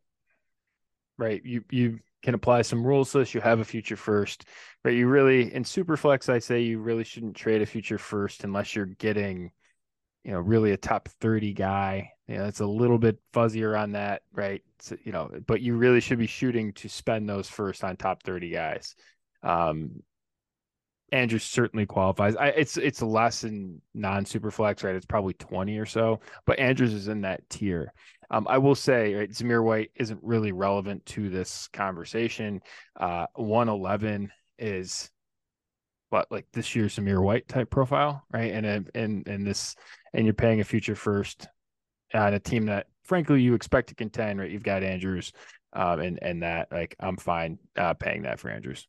right. 1.17 1.43
You 1.43 1.63
you 1.69 1.99
can 2.25 2.33
apply 2.33 2.63
some 2.63 2.85
rules 2.85 3.11
to 3.11 3.19
this. 3.19 3.33
You 3.33 3.41
have 3.41 3.59
a 3.59 3.65
future 3.65 3.95
first, 3.95 4.45
right? 4.83 4.95
You 4.95 5.07
really 5.07 5.53
in 5.53 5.63
Superflex, 5.63 6.27
I 6.27 6.39
say 6.39 6.61
you 6.61 6.79
really 6.79 7.03
shouldn't 7.03 7.35
trade 7.35 7.61
a 7.61 7.65
future 7.65 7.99
first 7.99 8.43
unless 8.43 8.75
you're 8.75 8.87
getting, 8.87 9.51
you 10.23 10.31
know, 10.31 10.39
really 10.39 10.71
a 10.71 10.77
top 10.77 11.07
30 11.21 11.53
guy. 11.53 12.11
You 12.27 12.39
know, 12.39 12.45
it's 12.45 12.61
a 12.61 12.65
little 12.65 12.97
bit 12.97 13.19
fuzzier 13.31 13.79
on 13.79 13.91
that, 13.93 14.23
right? 14.33 14.63
So, 14.79 14.97
you 15.03 15.11
know, 15.11 15.29
but 15.45 15.61
you 15.61 15.77
really 15.77 16.01
should 16.01 16.17
be 16.17 16.27
shooting 16.27 16.73
to 16.73 16.89
spend 16.89 17.29
those 17.29 17.47
first 17.47 17.83
on 17.83 17.95
top 17.95 18.23
30 18.23 18.49
guys. 18.49 18.95
Um, 19.43 20.01
Andrews 21.11 21.43
certainly 21.43 21.85
qualifies. 21.85 22.35
I, 22.35 22.47
it's 22.47 22.77
it's 22.77 23.01
less 23.01 23.43
in 23.43 23.81
non 23.93 24.25
superflex, 24.25 24.83
right? 24.83 24.95
It's 24.95 25.05
probably 25.05 25.33
20 25.33 25.77
or 25.77 25.85
so, 25.85 26.19
but 26.45 26.57
Andrews 26.57 26.93
is 26.93 27.07
in 27.07 27.21
that 27.21 27.47
tier. 27.49 27.93
Um, 28.31 28.47
I 28.49 28.57
will 28.57 28.75
say, 28.75 29.13
right, 29.13 29.29
Zamir 29.29 29.63
White 29.63 29.91
isn't 29.95 30.19
really 30.23 30.51
relevant 30.51 31.05
to 31.07 31.29
this 31.29 31.67
conversation. 31.73 32.61
Uh, 32.99 33.27
111 33.35 34.31
is 34.57 35.09
what 36.09 36.31
like 36.31 36.45
this 36.53 36.75
year's 36.75 36.95
Zamir 36.95 37.21
White 37.21 37.47
type 37.47 37.69
profile, 37.69 38.23
right? 38.31 38.51
And 38.53 38.89
and 38.95 39.27
and 39.27 39.45
this 39.45 39.75
and 40.13 40.25
you're 40.25 40.33
paying 40.33 40.61
a 40.61 40.63
future 40.63 40.95
first 40.95 41.47
on 42.13 42.33
a 42.33 42.39
team 42.39 42.65
that 42.67 42.87
frankly 43.03 43.41
you 43.41 43.53
expect 43.53 43.89
to 43.89 43.95
contend, 43.95 44.39
right? 44.39 44.51
You've 44.51 44.63
got 44.63 44.83
Andrews, 44.83 45.33
um, 45.73 45.99
and 45.99 46.19
and 46.21 46.43
that 46.43 46.71
like 46.71 46.95
I'm 46.99 47.17
fine 47.17 47.59
uh, 47.77 47.93
paying 47.93 48.23
that 48.23 48.39
for 48.39 48.49
Andrews. 48.49 48.87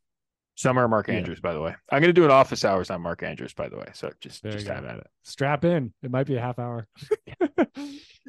Summer 0.56 0.88
Mark 0.88 1.08
yeah. 1.08 1.14
Andrews, 1.14 1.40
by 1.40 1.52
the 1.52 1.60
way. 1.60 1.74
I'm 1.90 2.00
going 2.00 2.08
to 2.08 2.12
do 2.12 2.24
an 2.24 2.30
office 2.30 2.64
hours 2.64 2.90
on 2.90 3.02
Mark 3.02 3.22
Andrews, 3.22 3.54
by 3.54 3.68
the 3.68 3.76
way. 3.76 3.86
So 3.92 4.10
just 4.20 4.42
there 4.42 4.52
just 4.52 4.66
have 4.66 4.84
at 4.84 4.98
it. 4.98 5.06
Strap 5.22 5.64
in. 5.64 5.92
It 6.02 6.10
might 6.10 6.26
be 6.26 6.36
a 6.36 6.40
half 6.40 6.58
hour. 6.58 6.88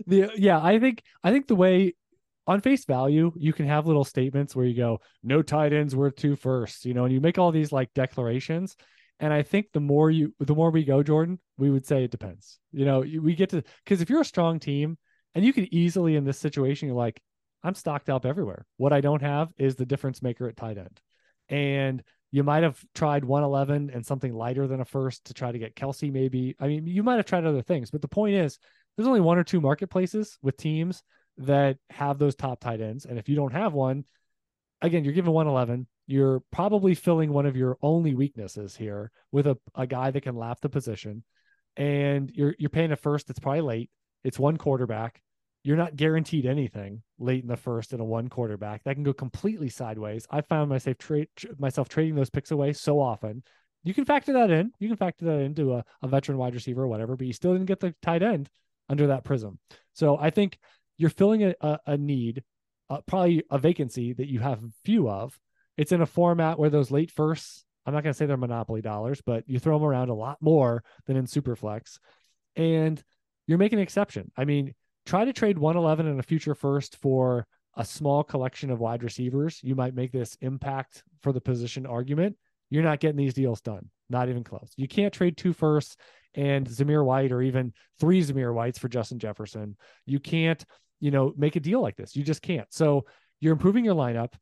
the 0.06 0.32
yeah, 0.36 0.62
I 0.62 0.80
think 0.80 1.02
I 1.24 1.32
think 1.32 1.48
the 1.48 1.56
way 1.56 1.96
on 2.46 2.62
face 2.62 2.86
value, 2.86 3.32
you 3.36 3.54
can 3.54 3.68
have 3.68 3.88
little 3.88 4.06
statements 4.06 4.56
where 4.56 4.66
you 4.66 4.76
go, 4.76 5.00
no 5.24 5.42
tight 5.42 5.74
ends 5.74 5.96
worth 5.96 6.16
two 6.16 6.36
firsts, 6.36 6.86
you 6.86 6.94
know, 6.94 7.04
and 7.06 7.14
you 7.14 7.20
make 7.20 7.38
all 7.38 7.52
these 7.52 7.72
like 7.72 7.94
declarations. 7.94 8.76
And 9.20 9.34
I 9.34 9.42
think 9.42 9.68
the 9.74 9.80
more 9.80 10.12
you, 10.12 10.34
the 10.40 10.56
more 10.56 10.70
we 10.70 10.84
go, 10.84 11.04
Jordan, 11.04 11.40
we 11.58 11.70
would 11.70 11.86
say 11.86 12.04
it 12.04 12.12
depends. 12.12 12.60
You 12.72 12.86
know, 12.86 13.00
we 13.00 13.36
get 13.36 13.50
to 13.50 13.64
because 13.84 14.02
if 14.02 14.10
you're 14.10 14.22
a 14.22 14.26
strong 14.26 14.60
team, 14.60 14.98
and 15.34 15.46
you 15.46 15.54
could 15.54 15.68
easily 15.72 16.16
in 16.16 16.24
this 16.24 16.40
situation, 16.40 16.88
you're 16.88 16.98
like, 16.98 17.22
I'm 17.64 17.76
stocked 17.76 18.10
up 18.10 18.26
everywhere. 18.26 18.66
What 18.78 18.94
I 18.94 19.02
don't 19.02 19.22
have 19.22 19.50
is 19.58 19.76
the 19.76 19.86
difference 19.86 20.22
maker 20.22 20.48
at 20.48 20.58
tight 20.58 20.78
end, 20.78 21.00
and 21.50 22.04
you 22.32 22.44
might 22.44 22.64
have 22.64 22.84
tried 22.94 23.24
111 23.24 23.92
and 23.94 24.06
something 24.06 24.34
lighter 24.34 24.68
than 24.68 24.82
a 24.82 24.86
first 24.86 25.26
to 25.26 25.34
try 25.34 25.52
to 25.52 25.60
get 25.60 25.76
Kelsey, 25.76 26.12
maybe. 26.12 26.56
I 26.60 26.68
mean, 26.68 26.86
you 26.86 27.04
might 27.04 27.16
have 27.16 27.26
tried 27.26 27.46
other 27.46 27.62
things, 27.62 27.90
but 27.90 28.02
the 28.02 28.08
point 28.08 28.36
is, 28.36 28.60
there's 28.96 29.08
only 29.08 29.22
one 29.22 29.38
or 29.38 29.44
two 29.44 29.62
marketplaces 29.62 30.38
with 30.42 30.58
teams 30.58 31.04
that 31.38 31.78
have 31.90 32.18
those 32.18 32.36
top 32.36 32.60
tight 32.60 32.82
ends. 32.82 33.06
And 33.06 33.20
if 33.20 33.30
you 33.30 33.36
don't 33.36 33.54
have 33.54 33.74
one, 33.74 34.06
again, 34.82 35.04
you're 35.04 35.14
given 35.14 35.32
111. 35.32 35.88
You're 36.08 36.42
probably 36.52 36.96
filling 36.96 37.32
one 37.32 37.46
of 37.46 37.56
your 37.56 37.78
only 37.82 38.16
weaknesses 38.16 38.76
here 38.76 39.12
with 39.32 39.48
a, 39.48 39.58
a 39.76 39.86
guy 39.86 40.12
that 40.12 40.22
can 40.22 40.36
lap 40.36 40.60
the 40.62 40.70
position. 40.70 41.24
And 41.76 42.32
you're 42.34 42.56
you're 42.58 42.72
paying 42.72 42.92
a 42.92 42.96
first 42.96 43.28
that's 43.28 43.40
probably 43.40 43.62
late. 43.62 43.90
It's 44.24 44.40
one 44.40 44.58
quarterback 44.58 45.22
you're 45.68 45.76
not 45.76 45.98
guaranteed 45.98 46.46
anything 46.46 47.04
late 47.20 47.42
in 47.42 47.50
the 47.50 47.58
first 47.58 47.92
in 47.92 48.00
a 48.00 48.06
one 48.06 48.30
quarterback. 48.30 48.82
That 48.86 48.94
can 48.94 49.04
go 49.04 49.12
completely 49.12 49.68
sideways. 49.68 50.26
I 50.32 50.40
found 50.40 50.70
myself 50.70 50.96
myself 51.60 51.90
trading 51.90 52.16
those 52.16 52.30
picks 52.30 52.52
away 52.52 52.72
so 52.72 53.02
often. 53.02 53.44
You 53.84 53.94
can 53.94 54.06
factor 54.06 54.32
that 54.32 54.50
in. 54.50 54.72
You 54.80 54.88
can 54.88 54.96
factor 54.96 55.26
that 55.26 55.40
into 55.42 55.74
a, 55.74 55.84
a 56.02 56.08
veteran 56.08 56.38
wide 56.38 56.56
receiver 56.56 56.84
or 56.84 56.88
whatever, 56.88 57.18
but 57.18 57.28
you 57.28 57.34
still 57.34 57.52
didn't 57.52 57.66
get 57.66 57.82
the 57.82 57.94
tight 58.02 58.24
end 58.24 58.50
under 58.88 59.08
that 59.08 59.26
prism. 59.26 59.60
So 59.92 60.18
I 60.18 60.30
think 60.30 60.58
you're 60.98 61.10
filling 61.10 61.44
a, 61.44 61.54
a, 61.60 61.80
a 61.86 61.98
need, 61.98 62.44
uh, 62.90 63.02
probably 63.06 63.44
a 63.52 63.58
vacancy 63.58 64.14
that 64.14 64.30
you 64.30 64.40
have 64.40 64.64
few 64.86 65.10
of. 65.10 65.38
It's 65.76 65.92
in 65.92 66.02
a 66.02 66.06
format 66.06 66.58
where 66.58 66.70
those 66.70 66.92
late 66.92 67.12
firsts, 67.12 67.66
I'm 67.86 67.94
not 67.94 68.04
going 68.04 68.14
to 68.14 68.18
say 68.18 68.26
they're 68.26 68.38
monopoly 68.38 68.82
dollars, 68.82 69.22
but 69.26 69.44
you 69.48 69.60
throw 69.60 69.78
them 69.78 69.86
around 69.86 70.08
a 70.08 70.16
lot 70.16 70.38
more 70.40 70.86
than 71.08 71.18
in 71.18 71.26
Superflex. 71.26 72.00
And 72.56 73.04
you're 73.48 73.58
making 73.58 73.80
an 73.80 73.84
exception. 73.84 74.32
I 74.38 74.46
mean, 74.46 74.74
try 75.08 75.24
to 75.24 75.34
trade 75.34 75.58
111 75.58 76.06
and 76.06 76.20
a 76.20 76.24
future 76.24 76.54
first 76.54 76.98
for 76.98 77.48
a 77.78 77.86
small 77.86 78.24
collection 78.24 78.70
of 78.70 78.80
wide 78.80 79.04
receivers. 79.04 79.60
You 79.64 79.74
might 79.74 79.96
make 79.96 80.12
this 80.12 80.38
impact 80.42 81.04
for 81.22 81.32
the 81.32 81.40
position 81.40 81.86
argument. 81.86 82.36
You're 82.70 82.84
not 82.84 83.00
getting 83.00 83.16
these 83.16 83.34
deals 83.34 83.62
done, 83.62 83.90
not 84.10 84.28
even 84.28 84.44
close. 84.44 84.74
You 84.76 84.88
can't 84.88 85.14
trade 85.14 85.38
two 85.38 85.54
firsts 85.54 85.96
and 86.36 86.68
Zamir 86.68 87.06
White 87.06 87.32
or 87.32 87.42
even 87.42 87.74
three 88.00 88.22
Zamir 88.22 88.54
Whites 88.54 88.78
for 88.78 88.90
Justin 88.90 89.18
Jefferson. 89.18 89.78
You 90.06 90.20
can't, 90.20 90.64
you 91.00 91.12
know, 91.12 91.34
make 91.38 91.56
a 91.56 91.62
deal 91.62 91.82
like 91.82 91.96
this. 91.96 92.16
You 92.16 92.24
just 92.24 92.42
can't. 92.42 92.68
So 92.74 93.06
you're 93.40 93.54
improving 93.54 93.86
your 93.86 93.96
lineup. 93.96 94.34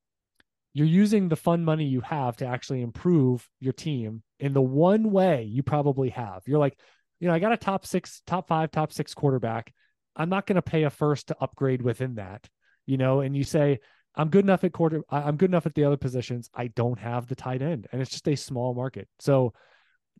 You're 0.74 0.88
using 0.88 1.30
the 1.30 1.36
fun 1.36 1.64
money 1.64 1.86
you 1.86 2.02
have 2.02 2.38
to 2.38 2.48
actually 2.48 2.82
improve 2.82 3.48
your 3.60 3.74
team 3.74 4.24
in 4.40 4.54
the 4.54 4.62
one 4.62 5.12
way 5.12 5.44
you 5.44 5.62
probably 5.62 6.10
have. 6.10 6.42
You're 6.48 6.60
like, 6.60 6.78
you 7.20 7.28
know, 7.28 7.34
I 7.34 7.40
got 7.40 7.54
a 7.54 7.58
top 7.58 7.86
six, 7.86 8.22
top 8.26 8.48
five, 8.48 8.72
top 8.72 8.92
six 8.92 9.14
quarterback. 9.14 9.72
I'm 10.16 10.30
not 10.30 10.46
going 10.46 10.56
to 10.56 10.62
pay 10.62 10.84
a 10.84 10.90
first 10.90 11.28
to 11.28 11.38
upgrade 11.42 11.82
within 11.82 12.16
that, 12.16 12.48
you 12.86 12.98
know, 12.98 13.22
and 13.22 13.36
you 13.36 13.44
say, 13.44 13.80
I'm 14.16 14.30
good 14.30 14.46
enough 14.46 14.64
at 14.64 14.72
quarter, 14.72 15.02
I'm 15.10 15.36
good 15.36 15.50
enough 15.50 15.66
at 15.66 15.76
the 15.76 15.84
other 15.84 15.98
positions. 15.98 16.50
I 16.54 16.68
don't 16.68 17.00
have 17.00 17.28
the 17.28 17.36
tight 17.36 17.62
end, 17.62 17.88
and 17.92 18.02
it's 18.02 18.12
just 18.12 18.28
a 18.28 18.36
small 18.36 18.74
market. 18.74 19.10
So 19.20 19.54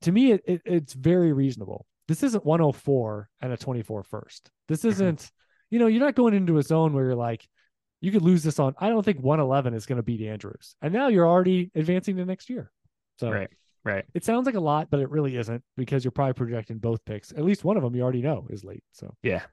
to 0.02 0.12
me, 0.12 0.34
it, 0.34 0.44
it, 0.46 0.62
it's 0.66 0.94
very 0.94 1.32
reasonable. 1.32 1.86
This 2.08 2.22
isn't 2.24 2.46
104 2.46 3.30
and 3.42 3.54
a 3.54 3.58
24 3.58 4.04
first. 4.04 4.52
This 4.68 4.82
mm-hmm. 4.82 4.90
isn't, 4.90 5.32
you 5.70 5.80
know, 5.80 5.88
you're 5.88 6.04
not 6.04 6.16
going 6.16 6.34
into 6.34 6.58
a 6.58 6.64
zone 6.64 6.94
where 6.94 7.06
you're 7.06 7.16
like, 7.16 7.48
you 8.02 8.12
could 8.12 8.22
lose 8.22 8.44
this 8.44 8.60
on. 8.60 8.76
I 8.78 8.90
don't 8.90 9.04
think 9.04 9.20
111 9.20 9.74
is 9.74 9.86
going 9.86 9.98
to 9.98 10.04
beat 10.04 10.22
Andrews, 10.22 10.76
and 10.82 10.94
now 10.94 11.08
you're 11.08 11.28
already 11.28 11.72
advancing 11.74 12.18
to 12.18 12.26
next 12.26 12.50
year. 12.50 12.72
So 13.20 13.32
right. 13.32 13.50
Right. 13.86 14.04
It 14.16 14.26
sounds 14.26 14.48
like 14.48 14.56
a 14.56 14.60
lot, 14.60 14.90
but 14.90 15.00
it 15.00 15.12
really 15.12 15.38
isn't 15.38 15.62
because 15.78 16.04
you're 16.04 16.12
probably 16.12 16.34
projecting 16.34 16.80
both 16.80 17.06
picks. 17.06 17.32
At 17.32 17.46
least 17.46 17.64
one 17.64 17.78
of 17.78 17.84
them 17.84 17.96
you 17.96 18.02
already 18.02 18.24
know 18.24 18.48
is 18.50 18.64
late. 18.64 18.84
So 18.92 19.14
yeah. 19.22 19.44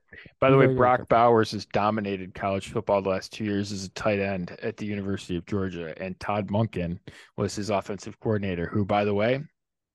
By 0.40 0.50
the 0.50 0.56
way, 0.56 0.68
Brock 0.68 1.06
Bowers 1.10 1.52
has 1.52 1.66
dominated 1.66 2.34
college 2.34 2.68
football 2.68 3.02
the 3.02 3.10
last 3.10 3.30
two 3.30 3.44
years 3.44 3.72
as 3.72 3.84
a 3.84 3.90
tight 3.90 4.20
end 4.20 4.56
at 4.62 4.78
the 4.78 4.86
University 4.86 5.36
of 5.36 5.44
Georgia, 5.44 5.94
and 6.02 6.18
Todd 6.18 6.48
Monken 6.48 6.98
was 7.36 7.54
his 7.54 7.68
offensive 7.68 8.18
coordinator, 8.20 8.66
who, 8.66 8.86
by 8.86 9.04
the 9.04 9.12
way, 9.12 9.42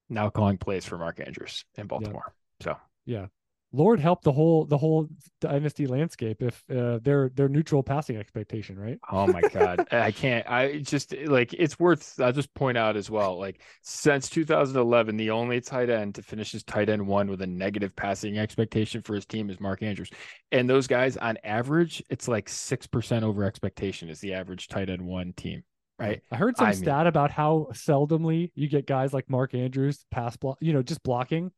now 0.07 0.29
calling 0.29 0.57
plays 0.57 0.85
for 0.85 0.99
Mark 0.99 1.19
Andrews 1.19 1.65
in 1.75 1.87
Baltimore. 1.87 2.33
Yeah. 2.59 2.63
So 2.63 2.77
yeah, 3.07 3.25
Lord 3.73 3.99
help 3.99 4.21
the 4.21 4.31
whole 4.31 4.65
the 4.65 4.77
whole 4.77 5.09
dynasty 5.41 5.87
landscape 5.87 6.41
if 6.41 6.63
uh, 6.73 6.99
they're 7.03 7.29
they're 7.35 7.49
neutral 7.49 7.83
passing 7.83 8.15
expectation, 8.15 8.79
right? 8.79 8.97
Oh 9.11 9.27
my 9.27 9.41
god, 9.41 9.85
I 9.91 10.11
can't. 10.11 10.49
I 10.49 10.79
just 10.79 11.13
like 11.25 11.53
it's 11.53 11.77
worth. 11.77 12.17
I'll 12.19 12.31
just 12.31 12.53
point 12.53 12.77
out 12.77 12.95
as 12.95 13.09
well. 13.09 13.37
Like 13.37 13.61
since 13.81 14.29
2011, 14.29 15.17
the 15.17 15.31
only 15.31 15.59
tight 15.59 15.89
end 15.89 16.15
to 16.15 16.21
finish 16.21 16.53
his 16.53 16.63
tight 16.63 16.87
end 16.87 17.05
one 17.05 17.29
with 17.29 17.41
a 17.41 17.47
negative 17.47 17.93
passing 17.93 18.37
expectation 18.37 19.01
for 19.01 19.15
his 19.15 19.25
team 19.25 19.49
is 19.49 19.59
Mark 19.59 19.83
Andrews, 19.83 20.11
and 20.53 20.69
those 20.69 20.87
guys 20.87 21.17
on 21.17 21.37
average, 21.43 22.01
it's 22.09 22.29
like 22.29 22.47
six 22.47 22.87
percent 22.87 23.25
over 23.25 23.43
expectation 23.43 24.07
is 24.07 24.21
the 24.21 24.33
average 24.33 24.69
tight 24.69 24.89
end 24.89 25.01
one 25.01 25.33
team. 25.33 25.63
Right. 25.99 26.21
I 26.31 26.35
heard 26.35 26.55
some 26.55 26.67
I 26.67 26.71
stat 26.73 26.99
mean, 26.99 27.07
about 27.07 27.31
how 27.31 27.69
seldomly 27.73 28.51
you 28.53 28.69
get 28.69 28.85
guys 28.85 29.13
like 29.13 29.29
Mark 29.29 29.55
Andrews 29.55 30.05
pass 30.11 30.37
block, 30.37 30.57
you 30.61 30.71
know, 30.71 30.83
just 30.83 31.01
blocking. 31.01 31.51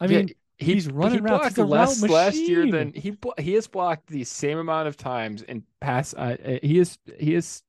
I 0.00 0.08
mean, 0.08 0.30
he, 0.58 0.74
he's 0.74 0.88
running 0.88 1.24
he 1.24 1.30
routes. 1.30 1.48
He's 1.48 1.58
less 1.58 2.02
last 2.02 2.36
year 2.36 2.70
than 2.70 2.92
he 2.92 3.16
he 3.38 3.54
has 3.54 3.66
blocked 3.66 4.08
the 4.08 4.24
same 4.24 4.58
amount 4.58 4.88
of 4.88 4.96
times 4.96 5.42
in 5.42 5.62
pass. 5.80 6.14
Uh, 6.14 6.36
uh, 6.44 6.58
he 6.62 6.78
is 6.78 6.98
he 7.18 7.34
is 7.34 7.62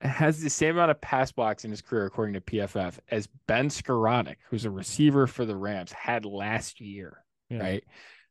has 0.00 0.40
the 0.40 0.48
same 0.48 0.76
amount 0.76 0.92
of 0.92 1.00
pass 1.00 1.32
blocks 1.32 1.64
in 1.64 1.70
his 1.70 1.82
career, 1.82 2.06
according 2.06 2.34
to 2.34 2.40
PFF, 2.40 2.98
as 3.10 3.28
Ben 3.46 3.68
Skowronek, 3.68 4.36
who's 4.48 4.64
a 4.64 4.70
receiver 4.70 5.26
for 5.26 5.44
the 5.44 5.56
Rams, 5.56 5.92
had 5.92 6.24
last 6.24 6.80
year. 6.80 7.24
Yeah. 7.50 7.58
Right. 7.58 7.84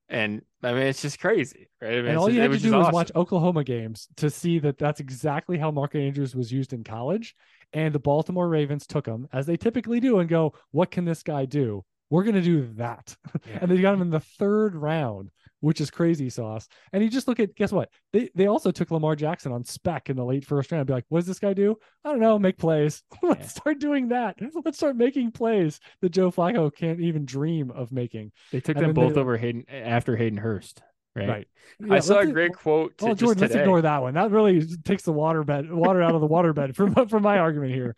And 0.07 0.41
I 0.63 0.73
mean, 0.73 0.83
it's 0.83 1.01
just 1.01 1.19
crazy, 1.19 1.69
right? 1.81 1.93
I 1.93 1.95
mean, 1.97 2.05
and 2.07 2.17
all 2.17 2.31
you 2.31 2.41
had 2.41 2.51
to 2.51 2.57
do 2.57 2.71
was 2.71 2.85
awesome. 2.85 2.93
watch 2.93 3.11
Oklahoma 3.15 3.63
games 3.63 4.07
to 4.15 4.29
see 4.29 4.57
that 4.59 4.79
that's 4.79 4.99
exactly 4.99 5.57
how 5.57 5.69
Mark 5.69 5.93
Andrews 5.93 6.35
was 6.35 6.51
used 6.51 6.73
in 6.73 6.83
college. 6.83 7.35
And 7.73 7.93
the 7.93 7.99
Baltimore 7.99 8.49
Ravens 8.49 8.87
took 8.87 9.05
him, 9.05 9.27
as 9.31 9.45
they 9.45 9.55
typically 9.55 9.99
do, 9.99 10.17
and 10.17 10.27
go, 10.27 10.53
"What 10.71 10.89
can 10.89 11.05
this 11.05 11.21
guy 11.21 11.45
do?" 11.45 11.85
We're 12.09 12.23
going 12.23 12.35
to 12.35 12.41
do 12.41 12.67
that. 12.75 13.15
Yeah. 13.47 13.59
and 13.61 13.71
they 13.71 13.81
got 13.81 13.93
him 13.93 14.01
in 14.01 14.09
the 14.09 14.19
third 14.19 14.75
round, 14.75 15.31
which 15.61 15.79
is 15.81 15.89
crazy 15.89 16.29
sauce. 16.29 16.67
And 16.91 17.03
you 17.03 17.09
just 17.09 17.27
look 17.27 17.39
at, 17.39 17.55
guess 17.55 17.71
what? 17.71 17.89
They 18.11 18.29
they 18.35 18.47
also 18.47 18.69
took 18.69 18.91
Lamar 18.91 19.15
Jackson 19.15 19.51
on 19.51 19.63
spec 19.63 20.09
in 20.09 20.17
the 20.17 20.25
late 20.25 20.45
first 20.45 20.71
round. 20.71 20.85
Be 20.87 20.93
like, 20.93 21.05
what 21.09 21.19
does 21.19 21.27
this 21.27 21.39
guy 21.39 21.53
do? 21.53 21.77
I 22.03 22.09
don't 22.09 22.19
know, 22.19 22.37
make 22.37 22.57
plays. 22.57 23.01
Let's 23.23 23.41
yeah. 23.41 23.47
start 23.47 23.79
doing 23.79 24.09
that. 24.09 24.37
Let's 24.65 24.77
start 24.77 24.97
making 24.97 25.31
plays 25.31 25.79
that 26.01 26.09
Joe 26.09 26.31
Flacco 26.31 26.73
can't 26.73 26.99
even 26.99 27.25
dream 27.25 27.71
of 27.71 27.91
making. 27.91 28.31
They 28.51 28.59
took 28.59 28.77
and 28.77 28.87
them 28.87 28.93
both 28.93 29.15
they, 29.15 29.21
over 29.21 29.37
Hayden 29.37 29.65
after 29.69 30.15
Hayden 30.15 30.37
Hurst. 30.37 30.81
Right. 31.15 31.47
Right. 31.79 31.91
I 31.91 31.99
saw 31.99 32.19
a 32.19 32.27
great 32.27 32.53
quote. 32.53 32.97
To 32.99 33.05
Oh, 33.05 33.09
just 33.09 33.21
Jordan, 33.21 33.41
let's 33.41 33.55
ignore 33.55 33.81
that 33.81 34.01
one. 34.01 34.13
That 34.13 34.31
really 34.31 34.65
takes 34.83 35.03
the 35.03 35.11
water 35.11 35.43
bed 35.43 35.71
water 35.71 36.01
out 36.01 36.13
of 36.13 36.21
the 36.21 36.27
water 36.27 36.53
bed 36.53 36.75
from 36.75 36.93
from 37.07 37.23
my 37.23 37.39
argument 37.39 37.73
here. 37.73 37.95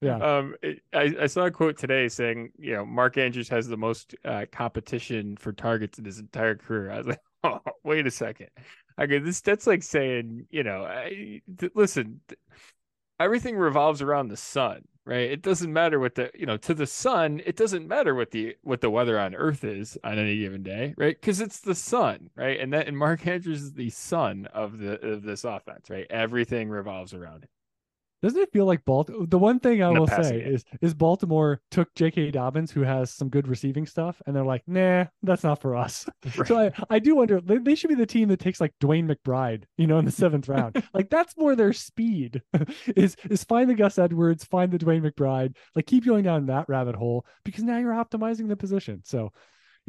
Yeah. 0.00 0.16
Um, 0.16 0.54
it- 0.62 0.80
I, 0.92 1.14
I 1.22 1.26
saw 1.26 1.44
a 1.46 1.50
quote 1.50 1.76
today 1.78 2.08
saying, 2.08 2.52
you 2.58 2.72
know, 2.72 2.84
Mark 2.86 3.18
Andrews 3.18 3.48
has 3.50 3.68
the 3.68 3.76
most 3.76 4.14
uh, 4.24 4.46
competition 4.50 5.36
for 5.36 5.52
targets 5.52 5.98
in 5.98 6.04
his 6.04 6.18
entire 6.18 6.54
career. 6.56 6.90
I 6.90 6.98
was 6.98 7.06
like, 7.08 7.20
oh, 7.44 7.60
wait 7.84 8.06
a 8.06 8.10
second. 8.10 8.48
Okay, 9.00 9.18
this 9.18 9.40
that's 9.40 9.66
like 9.66 9.82
saying, 9.82 10.46
you 10.50 10.62
know, 10.62 10.84
I, 10.84 11.40
th- 11.58 11.72
listen, 11.74 12.20
th- 12.28 12.38
everything 13.20 13.56
revolves 13.56 14.02
around 14.02 14.28
the 14.28 14.36
sun, 14.36 14.82
right? 15.06 15.30
It 15.30 15.42
doesn't 15.42 15.72
matter 15.72 15.98
what 16.00 16.14
the, 16.16 16.30
you 16.34 16.46
know, 16.46 16.56
to 16.58 16.74
the 16.74 16.86
sun, 16.86 17.40
it 17.46 17.56
doesn't 17.56 17.88
matter 17.88 18.14
what 18.14 18.30
the 18.30 18.56
what 18.62 18.80
the 18.80 18.90
weather 18.90 19.18
on 19.18 19.34
Earth 19.34 19.64
is 19.64 19.98
on 20.04 20.18
any 20.18 20.38
given 20.38 20.62
day, 20.62 20.94
right? 20.98 21.16
Because 21.20 21.40
it's 21.40 21.60
the 21.60 21.74
sun, 21.74 22.30
right? 22.36 22.60
And 22.60 22.72
that 22.74 22.88
and 22.88 22.98
Mark 22.98 23.26
Andrews 23.26 23.62
is 23.62 23.72
the 23.74 23.90
sun 23.90 24.46
of 24.54 24.78
the 24.78 25.00
of 25.06 25.22
this 25.22 25.44
offense, 25.44 25.90
right? 25.90 26.06
Everything 26.10 26.68
revolves 26.70 27.14
around 27.14 27.44
it. 27.44 27.50
Doesn't 28.22 28.40
it 28.40 28.52
feel 28.52 28.66
like 28.66 28.84
Baltimore? 28.84 29.26
The 29.26 29.38
one 29.38 29.60
thing 29.60 29.82
I 29.82 29.90
will 29.90 30.06
say 30.06 30.40
is 30.40 30.64
is 30.82 30.92
Baltimore 30.94 31.60
took 31.70 31.94
J.K. 31.94 32.30
Dobbins, 32.32 32.70
who 32.70 32.82
has 32.82 33.10
some 33.10 33.28
good 33.28 33.48
receiving 33.48 33.86
stuff, 33.86 34.20
and 34.26 34.36
they're 34.36 34.44
like, 34.44 34.62
nah, 34.66 35.06
that's 35.22 35.44
not 35.44 35.60
for 35.60 35.76
us. 35.76 36.06
So 36.46 36.58
I, 36.58 36.72
I 36.88 36.98
do 36.98 37.16
wonder 37.16 37.40
they, 37.40 37.58
they 37.58 37.74
should 37.74 37.88
be 37.88 37.94
the 37.94 38.06
team 38.06 38.28
that 38.28 38.40
takes 38.40 38.60
like 38.60 38.72
DeWayne 38.80 39.10
McBride, 39.10 39.64
you 39.76 39.86
know, 39.86 39.98
in 39.98 40.04
the 40.04 40.10
seventh 40.10 40.48
round. 40.48 40.82
like 40.94 41.10
that's 41.10 41.36
more 41.36 41.54
their 41.54 41.72
speed. 41.72 42.42
is 42.96 43.16
is 43.28 43.44
find 43.44 43.68
the 43.68 43.74
Gus 43.74 43.98
Edwards, 43.98 44.44
find 44.44 44.72
the 44.72 44.78
DeWayne 44.78 45.02
McBride, 45.02 45.56
like 45.74 45.86
keep 45.86 46.04
going 46.06 46.24
down 46.24 46.46
that 46.46 46.68
rabbit 46.68 46.94
hole 46.94 47.26
because 47.44 47.64
now 47.64 47.78
you're 47.78 47.92
optimizing 47.92 48.48
the 48.48 48.56
position. 48.56 49.02
So 49.04 49.32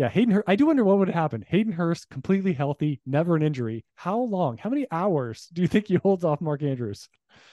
yeah, 0.01 0.09
Hayden 0.09 0.33
Hurst. 0.33 0.45
I 0.47 0.55
do 0.55 0.65
wonder 0.65 0.83
what 0.83 0.97
would 0.97 1.09
happen. 1.09 1.45
Hayden 1.47 1.73
Hurst, 1.73 2.09
completely 2.09 2.53
healthy, 2.53 2.99
never 3.05 3.35
an 3.35 3.43
injury. 3.43 3.85
How 3.93 4.17
long? 4.17 4.57
How 4.57 4.71
many 4.71 4.87
hours 4.91 5.47
do 5.53 5.61
you 5.61 5.67
think 5.67 5.85
he 5.85 5.93
holds 5.93 6.23
off 6.23 6.41
Mark 6.41 6.63
Andrews? 6.63 7.07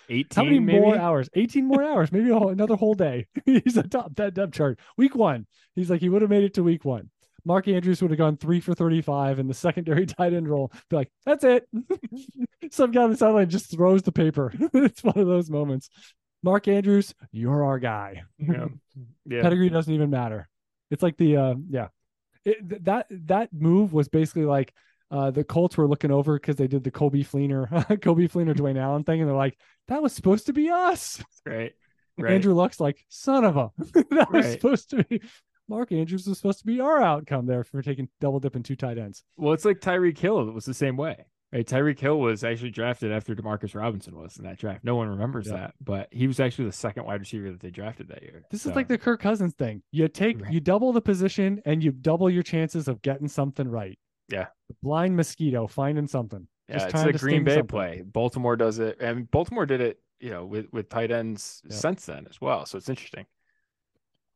18 0.08 0.26
How 0.34 0.44
many 0.44 0.58
maybe? 0.58 0.80
more 0.80 0.96
hours? 0.96 1.28
18 1.34 1.66
more 1.66 1.82
hours, 1.82 2.11
maybe 2.11 2.30
another 2.30 2.74
whole 2.74 2.94
day. 2.94 3.26
He's 3.44 3.76
a 3.76 3.82
top 3.82 4.14
that 4.16 4.32
depth 4.32 4.54
chart. 4.54 4.78
Week 4.96 5.14
one, 5.14 5.46
he's 5.74 5.90
like 5.90 6.00
he 6.00 6.08
would 6.08 6.22
have 6.22 6.30
made 6.30 6.42
it 6.42 6.54
to 6.54 6.62
week 6.62 6.87
one. 6.87 7.11
Mark 7.44 7.68
Andrews 7.68 8.00
would 8.00 8.11
have 8.11 8.18
gone 8.18 8.38
three 8.38 8.61
for 8.61 8.74
35 8.74 9.38
in 9.38 9.46
the 9.46 9.52
secondary 9.52 10.06
tight 10.06 10.32
end 10.32 10.48
role. 10.48 10.72
Be 10.88 10.96
like, 10.96 11.12
that's 11.26 11.44
it. 11.44 11.68
Some 12.70 12.92
guy 12.92 13.02
on 13.02 13.11
the 13.11 13.16
sideline 13.18 13.50
just 13.50 13.70
throws 13.70 14.02
the 14.02 14.12
paper. 14.12 14.54
it's 14.72 15.04
one 15.04 15.18
of 15.18 15.26
those 15.26 15.50
moments. 15.50 15.90
Mark 16.42 16.66
Andrews, 16.66 17.14
you're 17.30 17.62
our 17.62 17.78
guy. 17.78 18.22
Yeah. 18.38 18.68
Yeah. 19.26 19.42
Pedigree 19.42 19.68
doesn't 19.68 19.92
even 19.92 20.08
matter. 20.08 20.48
It's 20.90 21.02
like 21.02 21.18
the 21.18 21.37
uh, 21.37 21.54
yeah. 21.68 21.88
It, 22.44 22.85
that 22.85 23.07
that 23.11 23.53
move 23.53 23.92
was 23.92 24.09
basically 24.09 24.44
like 24.44 24.72
uh, 25.11 25.31
the 25.31 25.44
Colts 25.44 25.77
were 25.77 25.88
looking 25.88 26.11
over 26.11 26.35
because 26.35 26.57
they 26.57 26.66
did 26.66 26.85
the 26.85 26.90
Coby 26.90 27.27
Fleener, 27.27 27.68
Coby 28.01 28.31
Fleener, 28.31 28.55
Dwayne 28.55 28.79
Allen 28.79 29.05
thing, 29.05 29.20
and 29.20 29.29
they're 29.29 29.37
like, 29.37 29.59
"That 29.88 30.03
was 30.03 30.12
supposed 30.12 30.46
to 30.46 30.53
be 30.53 30.70
us." 30.70 31.22
Right. 31.44 31.72
Right. 32.20 32.33
Andrew 32.33 32.53
Luck's 32.53 32.81
like, 32.81 33.07
"Son 33.09 33.44
of 33.44 33.57
a, 33.57 33.70
that 34.11 34.33
was 34.33 34.51
supposed 34.51 34.90
to 34.90 35.05
be." 35.05 35.22
Mark 35.68 35.92
Andrews 35.92 36.27
was 36.27 36.37
supposed 36.37 36.59
to 36.59 36.66
be 36.66 36.81
our 36.81 37.01
outcome 37.01 37.46
there 37.46 37.62
for 37.62 37.81
taking 37.81 38.09
double 38.20 38.40
dipping 38.40 38.64
two 38.64 38.74
tight 38.74 38.98
ends. 38.98 39.22
Well, 39.37 39.53
it's 39.53 39.64
like 39.64 39.79
Tyreek 39.79 40.18
Hill. 40.18 40.48
It 40.48 40.53
was 40.53 40.64
the 40.64 40.74
same 40.74 40.96
way. 40.96 41.27
Right. 41.52 41.66
Tyreek 41.66 41.98
Hill 41.98 42.20
was 42.20 42.44
actually 42.44 42.70
drafted 42.70 43.11
after 43.11 43.34
Demarcus 43.34 43.74
Robinson 43.74 44.14
was 44.16 44.37
in 44.37 44.44
that 44.44 44.58
draft. 44.58 44.84
No 44.84 44.96
one 44.96 45.08
remembers 45.08 45.46
Yeah. 45.46 45.54
that, 45.54 45.74
but 45.80 46.08
he 46.12 46.26
was 46.26 46.40
actually 46.40 46.66
the 46.66 46.72
second 46.72 47.04
wide 47.06 47.20
receiver 47.20 47.50
that 47.50 47.61
they 47.61 47.70
drafted 47.70 48.08
that 48.08 48.22
year. 48.22 48.44
This 48.50 48.62
So, 48.62 48.70
is 48.70 48.76
like 48.76 48.88
the 48.88 48.98
Kirk 48.98 49.20
Cousins 49.20 49.54
thing. 49.54 49.82
You 49.90 50.08
take, 50.08 50.42
Right. 50.42 50.52
you 50.52 50.61
double 50.61 50.92
the 50.92 51.00
position, 51.00 51.62
and 51.64 51.82
you 51.82 51.90
double 51.90 52.28
your 52.28 52.42
chances 52.42 52.87
of 52.87 53.00
getting 53.00 53.28
something 53.28 53.66
right. 53.66 53.98
Yeah. 54.28 54.48
The 54.68 54.74
blind 54.82 55.16
mosquito 55.16 55.66
finding 55.66 56.06
something. 56.06 56.48
yeah, 56.68 56.74
just 56.74 56.87
it's 56.94 57.02
the 57.02 57.12
to 57.12 57.18
Green 57.18 57.44
Bay 57.44 57.52
something. 57.54 57.66
play. 57.66 58.02
Baltimore 58.02 58.54
does 58.56 58.78
it, 58.78 59.00
and 59.00 59.30
Baltimore 59.30 59.64
did 59.64 59.80
it, 59.80 60.02
you 60.20 60.28
know, 60.28 60.44
with 60.44 60.70
with 60.70 60.90
tight 60.90 61.11
ends 61.11 61.62
Yeah. 61.64 61.74
since 61.76 62.04
then 62.04 62.26
as 62.28 62.38
well. 62.42 62.66
So 62.66 62.76
it's 62.76 62.90
interesting. 62.90 63.24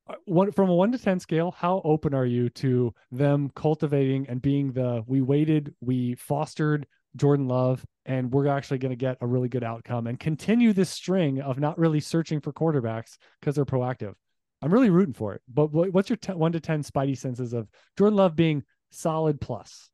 Uh, 0.07 0.15
one 0.25 0.51
from 0.51 0.71
a 0.71 0.75
one 0.75 0.91
to 0.93 0.99
ten 0.99 1.21
scale 1.21 1.51
how 1.53 1.81
open 1.85 2.13
are 2.15 2.25
you 2.27 2.49
to 2.49 2.93
them 3.13 3.51
cultivating 3.51 4.27
and 4.31 4.41
being 4.43 4.73
the 4.73 5.05
we 5.07 5.21
waited 5.21 5.75
we 5.81 6.15
fostered 6.17 6.87
jordan 7.17 7.49
love 7.49 7.85
and 8.05 8.33
we're 8.33 8.49
actually 8.49 8.79
going 8.79 8.91
to 8.91 8.97
get 8.97 9.17
a 9.21 9.27
really 9.27 9.49
good 9.49 9.65
outcome 9.65 10.07
and 10.07 10.19
continue 10.19 10.73
this 10.73 10.91
string 10.91 11.41
of 11.41 11.59
not 11.59 11.79
really 11.79 12.01
searching 12.01 12.41
for 12.41 12.53
quarterbacks 12.53 13.17
because 13.41 13.55
they're 13.55 13.65
proactive 13.65 14.15
i'm 14.63 14.73
really 14.73 14.91
rooting 14.91 15.15
for 15.15 15.35
it 15.35 15.43
but 15.49 15.67
what's 15.73 16.09
your 16.09 16.17
10, 16.17 16.39
1 16.39 16.53
to 16.53 16.61
10 16.61 16.83
spidey 16.83 17.17
senses 17.17 17.53
of 17.53 17.69
jordan 17.97 18.17
love 18.17 18.35
being 18.37 18.63
solid 18.91 19.41
plus 19.41 19.91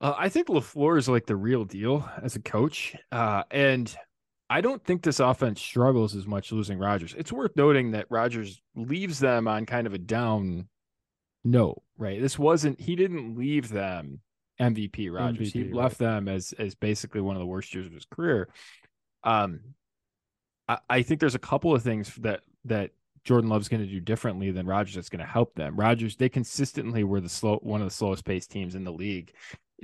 Uh, 0.00 0.14
I 0.16 0.28
think 0.28 0.46
Lafleur 0.48 0.96
is 0.96 1.08
like 1.08 1.26
the 1.26 1.34
real 1.36 1.64
deal 1.64 2.08
as 2.22 2.36
a 2.36 2.40
coach, 2.40 2.94
uh, 3.10 3.42
and 3.50 3.92
I 4.50 4.60
don't 4.60 4.82
think 4.84 5.02
this 5.02 5.20
offense 5.20 5.60
struggles 5.60 6.14
as 6.14 6.26
much 6.26 6.52
losing 6.52 6.78
Rodgers. 6.78 7.14
It's 7.18 7.32
worth 7.32 7.56
noting 7.56 7.90
that 7.92 8.06
Rodgers 8.08 8.60
leaves 8.76 9.18
them 9.18 9.46
on 9.48 9.66
kind 9.66 9.86
of 9.86 9.94
a 9.94 9.98
down 9.98 10.68
note, 11.44 11.82
right? 11.98 12.20
This 12.20 12.38
wasn't 12.38 12.80
he 12.80 12.96
didn't 12.96 13.36
leave 13.36 13.68
them 13.68 14.20
MVP 14.60 15.12
Rodgers. 15.12 15.52
he 15.52 15.64
left 15.64 15.98
them 15.98 16.28
as 16.28 16.52
as 16.58 16.74
basically 16.74 17.20
one 17.20 17.36
of 17.36 17.40
the 17.40 17.46
worst 17.46 17.72
years 17.74 17.86
of 17.86 17.92
his 17.92 18.04
career. 18.04 18.48
Um, 19.24 19.60
I, 20.66 20.78
I 20.88 21.02
think 21.02 21.20
there's 21.20 21.34
a 21.34 21.40
couple 21.40 21.74
of 21.74 21.82
things 21.82 22.14
that 22.16 22.40
that 22.64 22.90
Jordan 23.24 23.50
Love's 23.50 23.68
going 23.68 23.82
to 23.82 23.90
do 23.90 24.00
differently 24.00 24.50
than 24.50 24.66
Rodgers 24.66 24.94
that's 24.94 25.08
going 25.08 25.24
to 25.24 25.30
help 25.30 25.54
them. 25.54 25.76
Rodgers, 25.76 26.16
they 26.16 26.28
consistently 26.28 27.04
were 27.04 27.20
the 27.20 27.28
slow 27.28 27.58
one 27.62 27.80
of 27.80 27.86
the 27.86 27.94
slowest 27.94 28.24
paced 28.24 28.50
teams 28.50 28.74
in 28.74 28.84
the 28.84 28.92
league 28.92 29.32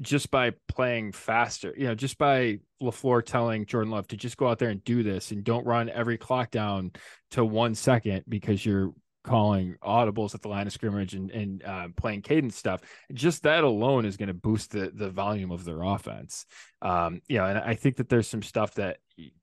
just 0.00 0.30
by 0.30 0.52
playing 0.68 1.12
faster, 1.12 1.72
you 1.76 1.86
know, 1.86 1.94
just 1.94 2.18
by 2.18 2.58
LaFleur 2.82 3.24
telling 3.24 3.64
Jordan 3.64 3.92
Love 3.92 4.08
to 4.08 4.16
just 4.16 4.36
go 4.36 4.48
out 4.48 4.58
there 4.58 4.70
and 4.70 4.82
do 4.84 5.02
this 5.02 5.30
and 5.30 5.44
don't 5.44 5.64
run 5.64 5.88
every 5.88 6.18
clock 6.18 6.50
down 6.50 6.92
to 7.30 7.44
one 7.44 7.74
second 7.74 8.24
because 8.28 8.64
you're 8.66 8.92
calling 9.24 9.76
audibles 9.82 10.34
at 10.34 10.42
the 10.42 10.48
line 10.48 10.66
of 10.66 10.72
scrimmage 10.72 11.14
and, 11.14 11.30
and 11.30 11.64
uh, 11.64 11.88
playing 11.96 12.22
cadence 12.22 12.56
stuff. 12.56 12.82
Just 13.12 13.42
that 13.42 13.64
alone 13.64 14.04
is 14.04 14.16
going 14.16 14.28
to 14.28 14.34
boost 14.34 14.70
the 14.70 14.92
the 14.94 15.10
volume 15.10 15.50
of 15.50 15.64
their 15.64 15.82
offense. 15.82 16.46
Um, 16.82 17.22
you 17.28 17.38
know, 17.38 17.46
and 17.46 17.58
I 17.58 17.74
think 17.74 17.96
that 17.96 18.08
there's 18.08 18.28
some 18.28 18.42
stuff 18.42 18.74
that 18.74 18.98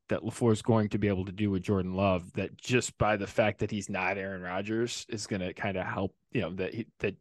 that 0.09 0.21
LaFleur 0.21 0.51
is 0.51 0.61
going 0.61 0.89
to 0.89 0.97
be 0.97 1.07
able 1.07 1.25
to 1.25 1.31
do 1.31 1.49
with 1.49 1.63
Jordan 1.63 1.93
Love 1.93 2.31
that 2.33 2.57
just 2.57 2.97
by 2.97 3.17
the 3.17 3.27
fact 3.27 3.59
that 3.59 3.71
he's 3.71 3.89
not 3.89 4.17
Aaron 4.17 4.41
Rodgers 4.41 5.05
is 5.09 5.25
going 5.25 5.39
to 5.39 5.53
kind 5.53 5.77
of 5.77 5.85
help, 5.85 6.13
you 6.31 6.41
know, 6.41 6.53
that 6.55 6.73
he, 6.73 6.85
that 6.99 7.15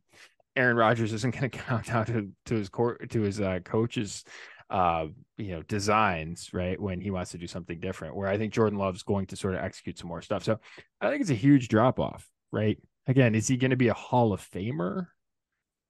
Aaron 0.56 0.76
Rodgers 0.76 1.12
isn't 1.12 1.34
going 1.34 1.50
to 1.50 1.58
count 1.58 1.86
down 1.86 2.06
to 2.06 2.30
to 2.46 2.54
his 2.54 2.68
court 2.68 3.10
to 3.10 3.22
his 3.22 3.40
uh, 3.40 3.60
coaches 3.64 4.24
uh 4.70 5.06
you 5.36 5.50
know 5.50 5.62
designs 5.62 6.50
right 6.52 6.80
when 6.80 7.00
he 7.00 7.10
wants 7.10 7.32
to 7.32 7.38
do 7.38 7.48
something 7.48 7.80
different 7.80 8.14
where 8.14 8.28
I 8.28 8.38
think 8.38 8.52
Jordan 8.52 8.78
Love's 8.78 9.02
going 9.02 9.26
to 9.26 9.36
sort 9.36 9.54
of 9.54 9.60
execute 9.60 9.98
some 9.98 10.08
more 10.08 10.22
stuff. 10.22 10.44
So 10.44 10.60
I 11.00 11.08
think 11.08 11.22
it's 11.22 11.30
a 11.30 11.34
huge 11.34 11.68
drop 11.68 11.98
off, 11.98 12.28
right? 12.52 12.78
Again, 13.06 13.34
is 13.34 13.48
he 13.48 13.56
going 13.56 13.70
to 13.70 13.76
be 13.76 13.88
a 13.88 13.94
Hall 13.94 14.32
of 14.32 14.40
Famer? 14.40 15.08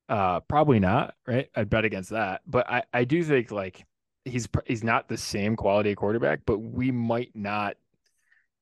Uh 0.08 0.40
probably 0.40 0.80
not, 0.80 1.14
right? 1.26 1.48
I'd 1.54 1.70
bet 1.70 1.84
against 1.84 2.10
that. 2.10 2.42
But 2.46 2.68
I 2.68 2.82
I 2.92 3.04
do 3.04 3.22
think 3.22 3.50
like 3.50 3.86
he's 4.24 4.48
he's 4.66 4.84
not 4.84 5.08
the 5.08 5.16
same 5.16 5.56
quality 5.56 5.94
quarterback, 5.94 6.40
but 6.46 6.58
we 6.58 6.90
might 6.90 7.30
not 7.34 7.76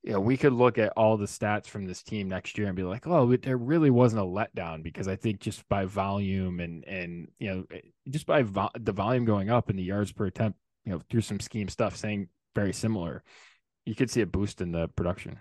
you 0.05 0.13
know, 0.13 0.21
we 0.21 0.37
could 0.37 0.53
look 0.53 0.79
at 0.79 0.93
all 0.97 1.17
the 1.17 1.27
stats 1.27 1.67
from 1.67 1.85
this 1.85 2.03
team 2.03 2.29
next 2.29 2.57
year 2.57 2.69
and 2.69 2.77
be 2.77 2.85
like, 2.85 3.07
oh, 3.07 3.37
there 3.37 3.57
really 3.57 3.91
wasn't 3.91 4.23
a 4.23 4.25
letdown 4.25 4.83
because 4.83 5.09
I 5.09 5.17
think 5.17 5.41
just 5.41 5.69
by 5.69 5.85
volume 5.87 6.61
and 6.61 6.85
and 6.87 7.29
you 7.39 7.51
know 7.51 7.65
eh, 7.73 7.81
just 8.09 8.27
by 8.27 8.43
vo- 8.43 8.71
the 8.79 8.93
volume 8.93 9.25
going 9.25 9.51
up 9.51 9.71
and 9.71 9.79
the 9.79 9.83
yards 9.83 10.13
per 10.13 10.27
attempt, 10.27 10.59
you 10.85 10.93
know, 10.93 11.01
through 11.11 11.23
some 11.23 11.41
scheme 11.41 11.69
stuff 11.69 11.97
saying 11.97 12.29
very 12.55 12.73
similar, 12.73 13.23
you 13.85 13.95
could 13.95 14.11
see 14.11 14.21
a 14.21 14.27
boost 14.27 14.61
in 14.61 14.73
the 14.73 14.89
production. 14.89 15.41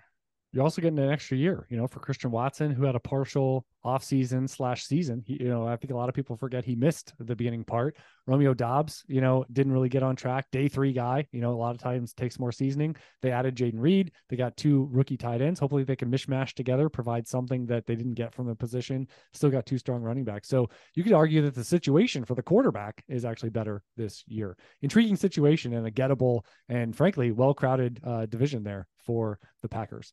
You're 0.52 0.62
also 0.62 0.80
getting 0.80 0.98
an 0.98 1.10
extra 1.10 1.36
year, 1.36 1.66
you 1.68 1.76
know, 1.76 1.86
for 1.86 2.00
Christian 2.00 2.30
Watson, 2.30 2.70
who 2.70 2.84
had 2.84 2.94
a 2.94 3.00
partial 3.00 3.64
offseason 3.84 4.48
slash 4.48 4.84
season. 4.84 5.22
He, 5.26 5.34
you 5.40 5.48
know, 5.48 5.66
I 5.66 5.76
think 5.76 5.92
a 5.92 5.96
lot 5.96 6.08
of 6.08 6.14
people 6.14 6.36
forget 6.36 6.64
he 6.64 6.74
missed 6.74 7.14
the 7.18 7.36
beginning 7.36 7.64
part. 7.64 7.96
Romeo 8.26 8.52
Doubs, 8.52 9.04
you 9.06 9.20
know, 9.20 9.44
didn't 9.52 9.72
really 9.72 9.88
get 9.88 10.02
on 10.02 10.16
track. 10.16 10.46
Day 10.52 10.68
three 10.68 10.92
guy, 10.92 11.26
you 11.32 11.40
know, 11.40 11.52
a 11.52 11.56
lot 11.56 11.74
of 11.74 11.80
times 11.80 12.12
takes 12.12 12.38
more 12.38 12.52
seasoning. 12.52 12.96
They 13.22 13.30
added 13.30 13.56
Jayden 13.56 13.80
Reed. 13.80 14.12
They 14.28 14.36
got 14.36 14.56
two 14.56 14.88
rookie 14.92 15.16
tight 15.16 15.40
ends. 15.40 15.60
Hopefully 15.60 15.84
they 15.84 15.96
can 15.96 16.10
mishmash 16.10 16.52
together, 16.52 16.88
provide 16.88 17.26
something 17.26 17.66
that 17.66 17.86
they 17.86 17.96
didn't 17.96 18.14
get 18.14 18.34
from 18.34 18.46
the 18.46 18.54
position. 18.54 19.08
Still 19.32 19.50
got 19.50 19.66
two 19.66 19.78
strong 19.78 20.02
running 20.02 20.24
backs. 20.24 20.48
So 20.48 20.68
you 20.94 21.02
could 21.02 21.12
argue 21.12 21.42
that 21.42 21.54
the 21.54 21.64
situation 21.64 22.24
for 22.24 22.34
the 22.34 22.42
quarterback 22.42 23.02
is 23.08 23.24
actually 23.24 23.50
better 23.50 23.82
this 23.96 24.24
year. 24.26 24.56
Intriguing 24.82 25.16
situation 25.16 25.72
and 25.74 25.86
a 25.86 25.90
gettable 25.90 26.40
and 26.68 26.94
frankly 26.94 27.32
well 27.32 27.54
crowded 27.54 28.00
uh, 28.04 28.26
division 28.26 28.62
there 28.62 28.86
for 29.08 29.38
the 29.62 29.68
Packers. 29.68 30.12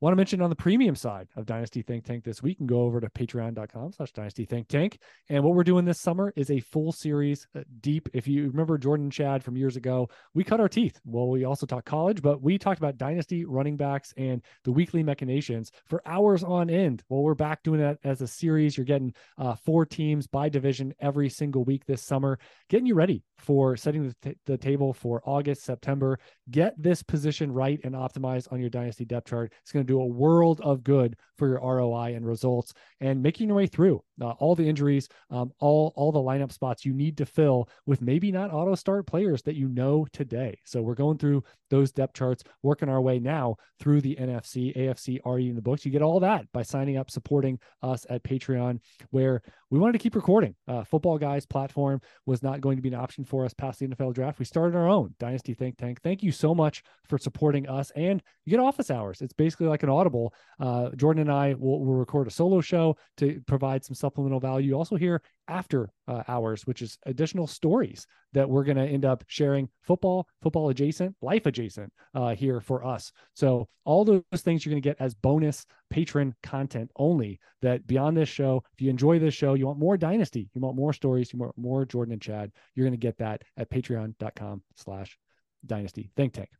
Want 0.00 0.12
to 0.12 0.16
mention 0.16 0.42
on 0.42 0.50
the 0.50 0.56
premium 0.56 0.94
side 0.94 1.28
of 1.36 1.46
Dynasty 1.46 1.82
Think 1.82 2.04
Tank 2.04 2.24
this 2.24 2.42
week, 2.42 2.60
and 2.60 2.68
go 2.68 2.82
over 2.82 3.00
to 3.00 3.08
patreon.com 3.08 3.92
slash 3.92 4.12
Dynasty 4.12 4.44
Think 4.44 4.68
Tank. 4.68 4.98
And 5.28 5.42
what 5.42 5.54
we're 5.54 5.64
doing 5.64 5.84
this 5.84 6.00
summer 6.00 6.32
is 6.36 6.50
a 6.50 6.60
full 6.60 6.92
series 6.92 7.46
uh, 7.54 7.60
deep. 7.80 8.08
If 8.12 8.28
you 8.28 8.48
remember 8.48 8.78
Jordan 8.78 9.10
Chad 9.10 9.42
from 9.42 9.56
years 9.56 9.76
ago, 9.76 10.08
we 10.34 10.44
cut 10.44 10.60
our 10.60 10.68
teeth. 10.68 11.00
Well, 11.04 11.28
we 11.28 11.44
also 11.44 11.66
talked 11.66 11.86
college, 11.86 12.22
but 12.22 12.42
we 12.42 12.58
talked 12.58 12.78
about 12.78 12.98
Dynasty 12.98 13.44
running 13.44 13.76
backs 13.76 14.12
and 14.16 14.42
the 14.64 14.72
weekly 14.72 15.02
machinations 15.02 15.70
for 15.86 16.02
hours 16.06 16.42
on 16.44 16.70
end. 16.70 17.02
Well, 17.08 17.22
we're 17.22 17.34
back 17.34 17.62
doing 17.62 17.80
that 17.80 17.98
as 18.04 18.20
a 18.20 18.26
series. 18.26 18.76
You're 18.76 18.86
getting 18.86 19.14
uh, 19.38 19.54
four 19.54 19.86
teams 19.86 20.26
by 20.26 20.48
division 20.48 20.94
every 21.00 21.28
single 21.28 21.64
week 21.64 21.84
this 21.86 22.02
summer, 22.02 22.38
getting 22.68 22.86
you 22.86 22.94
ready 22.94 23.22
for 23.38 23.76
setting 23.76 24.08
the, 24.08 24.14
t- 24.22 24.38
the 24.46 24.56
table 24.56 24.92
for 24.92 25.22
August, 25.24 25.64
September. 25.64 26.18
Get 26.50 26.74
this 26.80 27.02
position 27.02 27.52
right 27.52 27.80
and 27.84 27.94
optimized 27.94 28.52
on 28.52 28.60
your 28.60 28.70
Dynasty 28.70 29.04
depth 29.04 29.28
chart. 29.28 29.52
It's 29.62 29.72
going 29.76 29.86
to 29.86 29.92
do 29.92 30.00
a 30.00 30.06
world 30.06 30.60
of 30.62 30.82
good 30.82 31.16
for 31.36 31.48
your 31.48 31.60
ROI 31.60 32.14
and 32.14 32.26
results 32.26 32.72
and 33.00 33.22
making 33.22 33.48
your 33.48 33.56
way 33.56 33.66
through 33.66 34.02
uh, 34.20 34.30
all 34.30 34.54
the 34.54 34.68
injuries, 34.68 35.08
um, 35.30 35.52
all 35.58 35.92
all 35.96 36.12
the 36.12 36.18
lineup 36.18 36.52
spots 36.52 36.84
you 36.84 36.92
need 36.92 37.16
to 37.18 37.26
fill 37.26 37.68
with 37.84 38.00
maybe 38.00 38.32
not 38.32 38.52
auto 38.52 38.74
start 38.74 39.06
players 39.06 39.42
that 39.42 39.56
you 39.56 39.68
know 39.68 40.06
today. 40.12 40.58
So 40.64 40.82
we're 40.82 40.94
going 40.94 41.18
through 41.18 41.44
those 41.70 41.92
depth 41.92 42.14
charts, 42.14 42.42
working 42.62 42.88
our 42.88 43.00
way 43.00 43.18
now 43.18 43.56
through 43.80 44.00
the 44.00 44.16
NFC, 44.16 44.76
AFC 44.76 45.20
already 45.20 45.48
in 45.48 45.56
the 45.56 45.62
books. 45.62 45.84
You 45.84 45.92
get 45.92 46.02
all 46.02 46.20
that 46.20 46.50
by 46.52 46.62
signing 46.62 46.96
up, 46.96 47.10
supporting 47.10 47.58
us 47.82 48.06
at 48.08 48.22
Patreon, 48.22 48.80
where 49.10 49.42
we 49.70 49.78
wanted 49.78 49.94
to 49.94 49.98
keep 49.98 50.14
recording. 50.14 50.54
Uh, 50.68 50.84
Football 50.84 51.18
Guys 51.18 51.44
platform 51.44 52.00
was 52.24 52.42
not 52.42 52.60
going 52.60 52.76
to 52.76 52.82
be 52.82 52.88
an 52.88 52.94
option 52.94 53.24
for 53.24 53.44
us 53.44 53.52
past 53.52 53.80
the 53.80 53.88
NFL 53.88 54.14
draft. 54.14 54.38
We 54.38 54.44
started 54.44 54.76
our 54.76 54.88
own 54.88 55.14
Dynasty 55.18 55.54
Think 55.54 55.76
Tank. 55.76 56.00
Thank 56.02 56.22
you 56.22 56.32
so 56.32 56.54
much 56.54 56.82
for 57.08 57.18
supporting 57.18 57.68
us, 57.68 57.90
and 57.96 58.22
you 58.44 58.50
get 58.50 58.60
office 58.60 58.90
hours. 58.90 59.20
It's 59.20 59.32
basically 59.32 59.65
like 59.68 59.82
an 59.82 59.88
Audible. 59.88 60.32
Uh, 60.58 60.90
Jordan 60.96 61.22
and 61.22 61.32
I 61.32 61.54
will, 61.54 61.84
will 61.84 61.94
record 61.94 62.26
a 62.26 62.30
solo 62.30 62.60
show 62.60 62.96
to 63.18 63.40
provide 63.46 63.84
some 63.84 63.94
supplemental 63.94 64.40
value. 64.40 64.68
You 64.68 64.74
also 64.74 64.96
hear 64.96 65.22
after 65.48 65.90
uh, 66.08 66.22
hours, 66.28 66.66
which 66.66 66.82
is 66.82 66.98
additional 67.06 67.46
stories 67.46 68.06
that 68.32 68.48
we're 68.48 68.64
going 68.64 68.76
to 68.76 68.86
end 68.86 69.04
up 69.04 69.24
sharing 69.28 69.68
football, 69.82 70.26
football 70.42 70.68
adjacent, 70.70 71.14
life 71.22 71.46
adjacent 71.46 71.92
uh, 72.14 72.34
here 72.34 72.60
for 72.60 72.84
us. 72.84 73.12
So 73.34 73.68
all 73.84 74.04
those 74.04 74.22
things 74.36 74.64
you're 74.64 74.72
going 74.72 74.82
to 74.82 74.88
get 74.88 75.00
as 75.00 75.14
bonus 75.14 75.64
Patreon 75.92 76.32
content 76.42 76.90
only. 76.96 77.38
That 77.62 77.86
beyond 77.86 78.16
this 78.16 78.28
show, 78.28 78.62
if 78.74 78.80
you 78.82 78.90
enjoy 78.90 79.18
this 79.18 79.34
show, 79.34 79.54
you 79.54 79.66
want 79.66 79.78
more 79.78 79.96
Dynasty, 79.96 80.48
you 80.54 80.60
want 80.60 80.76
more 80.76 80.92
stories, 80.92 81.32
you 81.32 81.38
want 81.38 81.56
more 81.56 81.84
Jordan 81.84 82.12
and 82.12 82.22
Chad, 82.22 82.52
you're 82.74 82.84
going 82.84 82.92
to 82.92 82.98
get 82.98 83.18
that 83.18 83.42
at 83.56 83.70
patreon.com/slash 83.70 85.18
Dynasty 85.64 86.10
Think 86.16 86.34
Tank. 86.34 86.50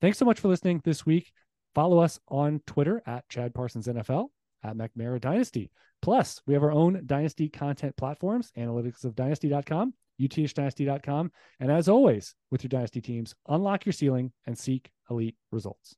Thanks 0.00 0.18
so 0.18 0.24
much 0.24 0.40
for 0.40 0.48
listening 0.48 0.80
this 0.84 1.06
week. 1.06 1.32
Follow 1.74 1.98
us 2.00 2.20
on 2.28 2.60
Twitter 2.66 3.02
at 3.06 3.28
Chad 3.28 3.54
Parsons 3.54 3.86
NFL, 3.86 4.28
at 4.62 4.76
McNamara 4.76 5.20
Dynasty. 5.20 5.70
Plus, 6.00 6.40
we 6.46 6.54
have 6.54 6.62
our 6.62 6.72
own 6.72 7.02
Dynasty 7.06 7.48
content 7.48 7.96
platforms, 7.96 8.52
analyticsofdynasty.com, 8.56 9.94
uthdynasty.com. 10.20 11.32
And 11.60 11.70
as 11.70 11.88
always, 11.88 12.34
with 12.50 12.64
your 12.64 12.68
Dynasty 12.68 13.00
teams, 13.00 13.34
unlock 13.48 13.86
your 13.86 13.92
ceiling 13.92 14.32
and 14.46 14.58
seek 14.58 14.90
elite 15.10 15.36
results. 15.50 15.96